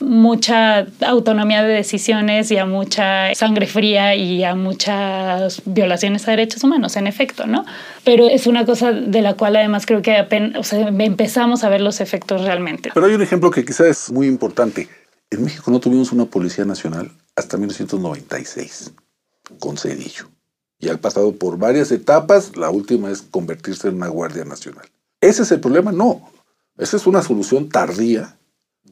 [0.00, 6.64] mucha autonomía de decisiones y a mucha sangre fría y a muchas violaciones a derechos
[6.64, 7.66] humanos, en efecto, ¿no?
[8.04, 12.00] Pero es una cosa de la cual además creo que apenas, empezamos a ver los
[12.00, 12.90] efectos realmente.
[12.94, 14.88] Pero hay un ejemplo que quizás es muy importante.
[15.28, 18.92] En México no tuvimos una Policía Nacional hasta 1996,
[19.58, 20.30] con Cedillo.
[20.78, 24.86] Y ha pasado por varias etapas, la última es convertirse en una Guardia Nacional.
[25.20, 25.92] ¿Ese es el problema?
[25.92, 26.30] No.
[26.78, 28.38] Esa es una solución tardía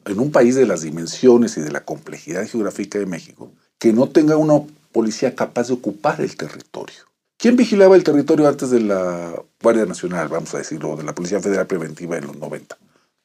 [0.05, 4.09] en un país de las dimensiones y de la complejidad geográfica de México, que no
[4.09, 4.61] tenga una
[4.91, 7.03] policía capaz de ocupar el territorio.
[7.37, 11.39] ¿Quién vigilaba el territorio antes de la Guardia Nacional, vamos a decirlo, de la Policía
[11.39, 12.77] Federal Preventiva en los 90?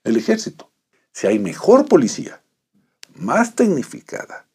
[0.04, 0.70] El ejército.
[1.12, 2.40] Si hay mejor policía,
[3.14, 4.46] más tecnificada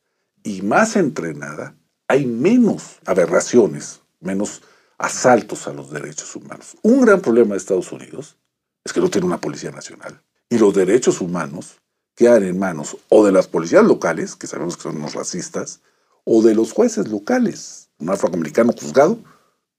[0.44, 1.76] y más entrenada,
[2.08, 4.62] hay menos aberraciones, menos
[4.98, 6.78] asaltos a los derechos humanos.
[6.82, 8.38] Un gran problema de Estados Unidos
[8.84, 10.22] es que no tiene una policía nacional.
[10.50, 11.80] Y los derechos humanos
[12.20, 15.80] quedan en manos o de las policías locales, que sabemos que son unos racistas,
[16.26, 17.88] o de los jueces locales.
[17.98, 19.18] Un afroamericano juzgado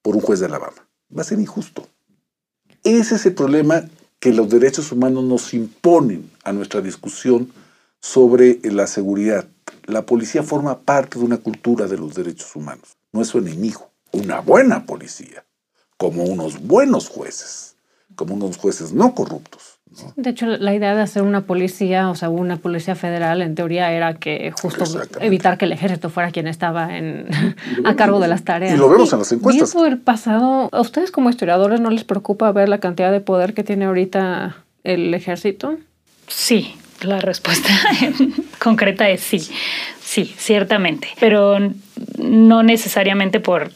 [0.00, 0.88] por un juez de Alabama.
[1.14, 1.86] Va a ser injusto.
[2.82, 3.84] Ese es el problema
[4.20, 7.52] que los derechos humanos nos imponen a nuestra discusión
[8.00, 9.46] sobre la seguridad.
[9.84, 13.90] La policía forma parte de una cultura de los derechos humanos, no es su enemigo.
[14.12, 15.44] Una buena policía,
[15.98, 17.76] como unos buenos jueces,
[18.14, 19.79] como unos jueces no corruptos,
[20.16, 23.92] de hecho, la idea de hacer una policía, o sea, una policía federal, en teoría
[23.92, 24.84] era que justo
[25.20, 27.26] evitar que el ejército fuera quien estaba en,
[27.84, 28.74] a cargo de las tareas.
[28.74, 29.74] Y lo vemos en las encuestas.
[29.74, 33.52] Viendo el pasado, ¿a ustedes como historiadores no les preocupa ver la cantidad de poder
[33.52, 35.76] que tiene ahorita el ejército?
[36.28, 37.68] Sí, la respuesta
[38.60, 39.40] concreta es sí,
[40.00, 41.58] sí, ciertamente, pero
[42.18, 43.70] no necesariamente por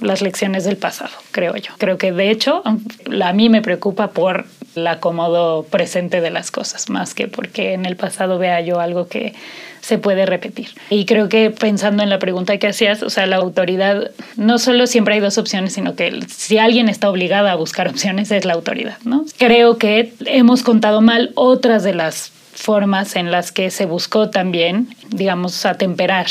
[0.00, 1.72] las lecciones del pasado, creo yo.
[1.78, 4.46] Creo que de hecho a mí me preocupa por
[4.76, 9.08] el acomodo presente de las cosas, más que porque en el pasado vea yo algo
[9.08, 9.34] que
[9.80, 10.68] se puede repetir.
[10.90, 14.86] Y creo que pensando en la pregunta que hacías, o sea, la autoridad, no solo
[14.86, 18.54] siempre hay dos opciones, sino que si alguien está obligada a buscar opciones es la
[18.54, 19.24] autoridad, ¿no?
[19.38, 24.88] Creo que hemos contado mal otras de las formas en las que se buscó también,
[25.10, 26.26] digamos, atemperar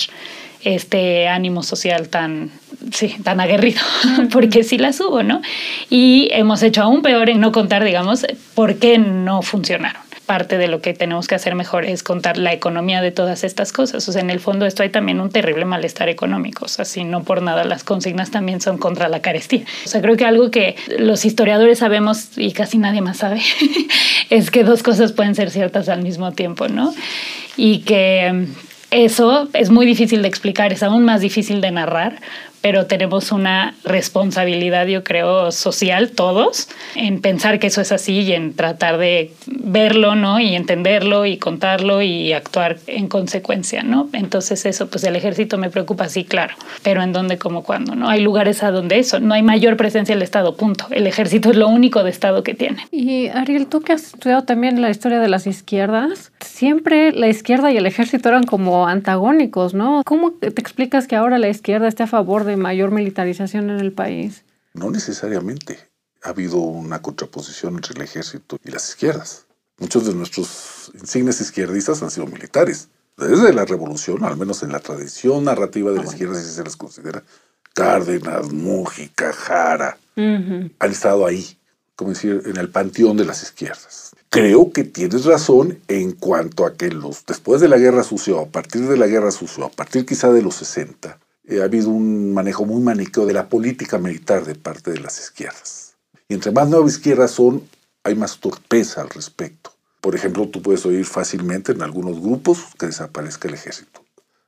[0.64, 2.52] este ánimo social tan,
[2.92, 3.82] sí, tan aguerrido,
[4.32, 5.42] porque sí las hubo, ¿no?
[5.90, 10.02] Y hemos hecho aún peor en no contar, digamos, por qué no funcionaron.
[10.26, 13.72] Parte de lo que tenemos que hacer mejor es contar la economía de todas estas
[13.72, 14.10] cosas.
[14.10, 16.66] O sea, en el fondo esto hay también un terrible malestar económico.
[16.66, 19.64] O sea, si no por nada las consignas también son contra la carestía.
[19.86, 23.42] O sea, creo que algo que los historiadores sabemos y casi nadie más sabe
[24.30, 26.94] es que dos cosas pueden ser ciertas al mismo tiempo, ¿no?
[27.56, 28.48] Y que
[28.92, 32.22] eso es muy difícil de explicar, es aún más difícil de narrar,
[32.62, 38.34] pero tenemos una responsabilidad, yo creo, social todos, en pensar que eso es así y
[38.34, 40.40] en tratar de verlo, ¿no?
[40.40, 44.10] Y entenderlo y contarlo y actuar en consecuencia, ¿no?
[44.14, 47.96] Entonces eso, pues el ejército me preocupa, sí, claro, pero ¿en dónde, cómo, cuándo?
[47.96, 48.10] ¿No?
[48.10, 50.88] Hay lugares a donde eso, no hay mayor presencia del Estado, punto.
[50.92, 52.86] El ejército es lo único de Estado que tiene.
[52.92, 57.72] Y Ariel, tú que has estudiado también la historia de las izquierdas, siempre la izquierda
[57.72, 60.02] y el ejército eran como antagónicos, ¿no?
[60.06, 63.94] ¿Cómo te explicas que ahora la izquierda esté a favor de mayor militarización en el
[63.94, 64.44] país?
[64.74, 65.78] No necesariamente.
[66.24, 69.46] Ha habido una contraposición entre el ejército y las izquierdas.
[69.78, 72.90] Muchos de nuestros insignes izquierdistas han sido militares.
[73.16, 76.64] Desde la revolución, al menos en la tradición narrativa de la ah, izquierda, si se
[76.64, 77.24] les considera,
[77.74, 81.58] Cárdenas, Mújica, Jara, han estado ahí,
[81.96, 84.16] como decir, en el panteón de las izquierdas.
[84.30, 88.46] Creo que tienes razón en cuanto a que los, después de la guerra sucia, a
[88.46, 92.34] partir de la guerra sucia, a partir quizá de los 60, eh, ha habido un
[92.34, 95.96] manejo muy maniqueo de la política militar de parte de las izquierdas.
[96.28, 97.64] Y entre más nuevas izquierdas son,
[98.04, 99.72] hay más torpeza al respecto.
[100.02, 104.04] Por ejemplo, tú puedes oír fácilmente en algunos grupos que desaparezca el ejército.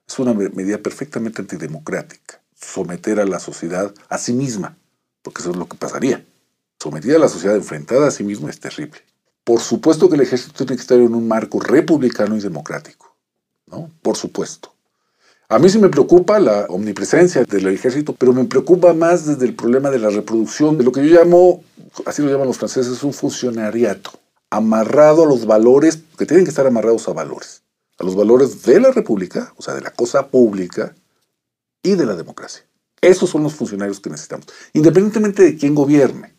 [0.07, 4.77] Es una medida perfectamente antidemocrática, someter a la sociedad a sí misma,
[5.21, 6.25] porque eso es lo que pasaría.
[6.81, 9.01] Sometida a la sociedad enfrentada a sí misma es terrible.
[9.43, 13.15] Por supuesto que el ejército tiene que estar en un marco republicano y democrático,
[13.67, 13.91] ¿no?
[14.01, 14.73] Por supuesto.
[15.51, 19.55] A mí sí me preocupa la omnipresencia del ejército, pero me preocupa más desde el
[19.55, 21.63] problema de la reproducción, de lo que yo llamo,
[22.05, 24.11] así lo llaman los franceses, un funcionariato
[24.51, 27.63] amarrado a los valores, que tienen que estar amarrados a valores,
[27.97, 30.93] a los valores de la república, o sea, de la cosa pública
[31.81, 32.63] y de la democracia.
[33.01, 36.35] Esos son los funcionarios que necesitamos, independientemente de quién gobierne.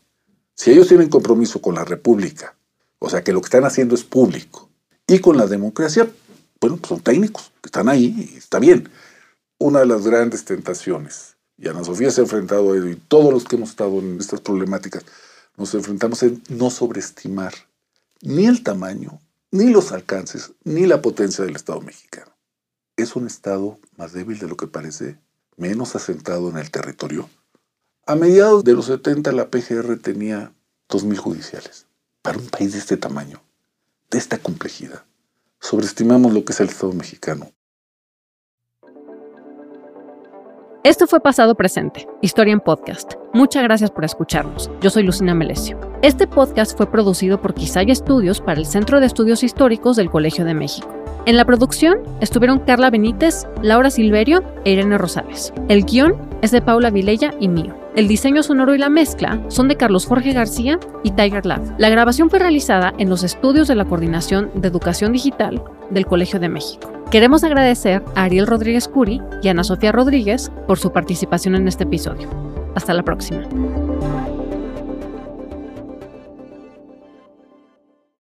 [0.54, 2.54] Si ellos tienen compromiso con la república,
[3.00, 4.70] o sea, que lo que están haciendo es público,
[5.08, 6.08] y con la democracia,
[6.60, 8.88] bueno, pues son técnicos, que están ahí y está bien.
[9.62, 13.30] Una de las grandes tentaciones, y Ana Sofía se ha enfrentado a ello, y todos
[13.30, 15.04] los que hemos estado en estas problemáticas,
[15.58, 17.52] nos enfrentamos en no sobreestimar
[18.22, 22.32] ni el tamaño, ni los alcances, ni la potencia del Estado mexicano.
[22.96, 25.18] Es un Estado más débil de lo que parece,
[25.58, 27.28] menos asentado en el territorio.
[28.06, 30.54] A mediados de los 70 la PGR tenía
[30.88, 31.86] 2.000 judiciales.
[32.22, 33.42] Para un país de este tamaño,
[34.10, 35.04] de esta complejidad,
[35.60, 37.52] sobreestimamos lo que es el Estado mexicano.
[40.82, 43.12] Esto fue Pasado Presente, Historia en Podcast.
[43.34, 44.70] Muchas gracias por escucharnos.
[44.80, 45.78] Yo soy Lucina Melesio.
[46.00, 50.46] Este podcast fue producido por Quisaya Estudios para el Centro de Estudios Históricos del Colegio
[50.46, 50.88] de México.
[51.26, 55.52] En la producción estuvieron Carla Benítez, Laura Silverio e Irene Rosales.
[55.68, 57.76] El guion es de Paula Vilella y mío.
[57.94, 61.74] El diseño sonoro y la mezcla son de Carlos Jorge García y Tiger Lab.
[61.76, 66.40] La grabación fue realizada en los estudios de la Coordinación de Educación Digital del Colegio
[66.40, 66.90] de México.
[67.10, 71.82] Queremos agradecer a Ariel Rodríguez Curi y Ana Sofía Rodríguez por su participación en este
[71.82, 72.28] episodio.
[72.76, 73.42] Hasta la próxima.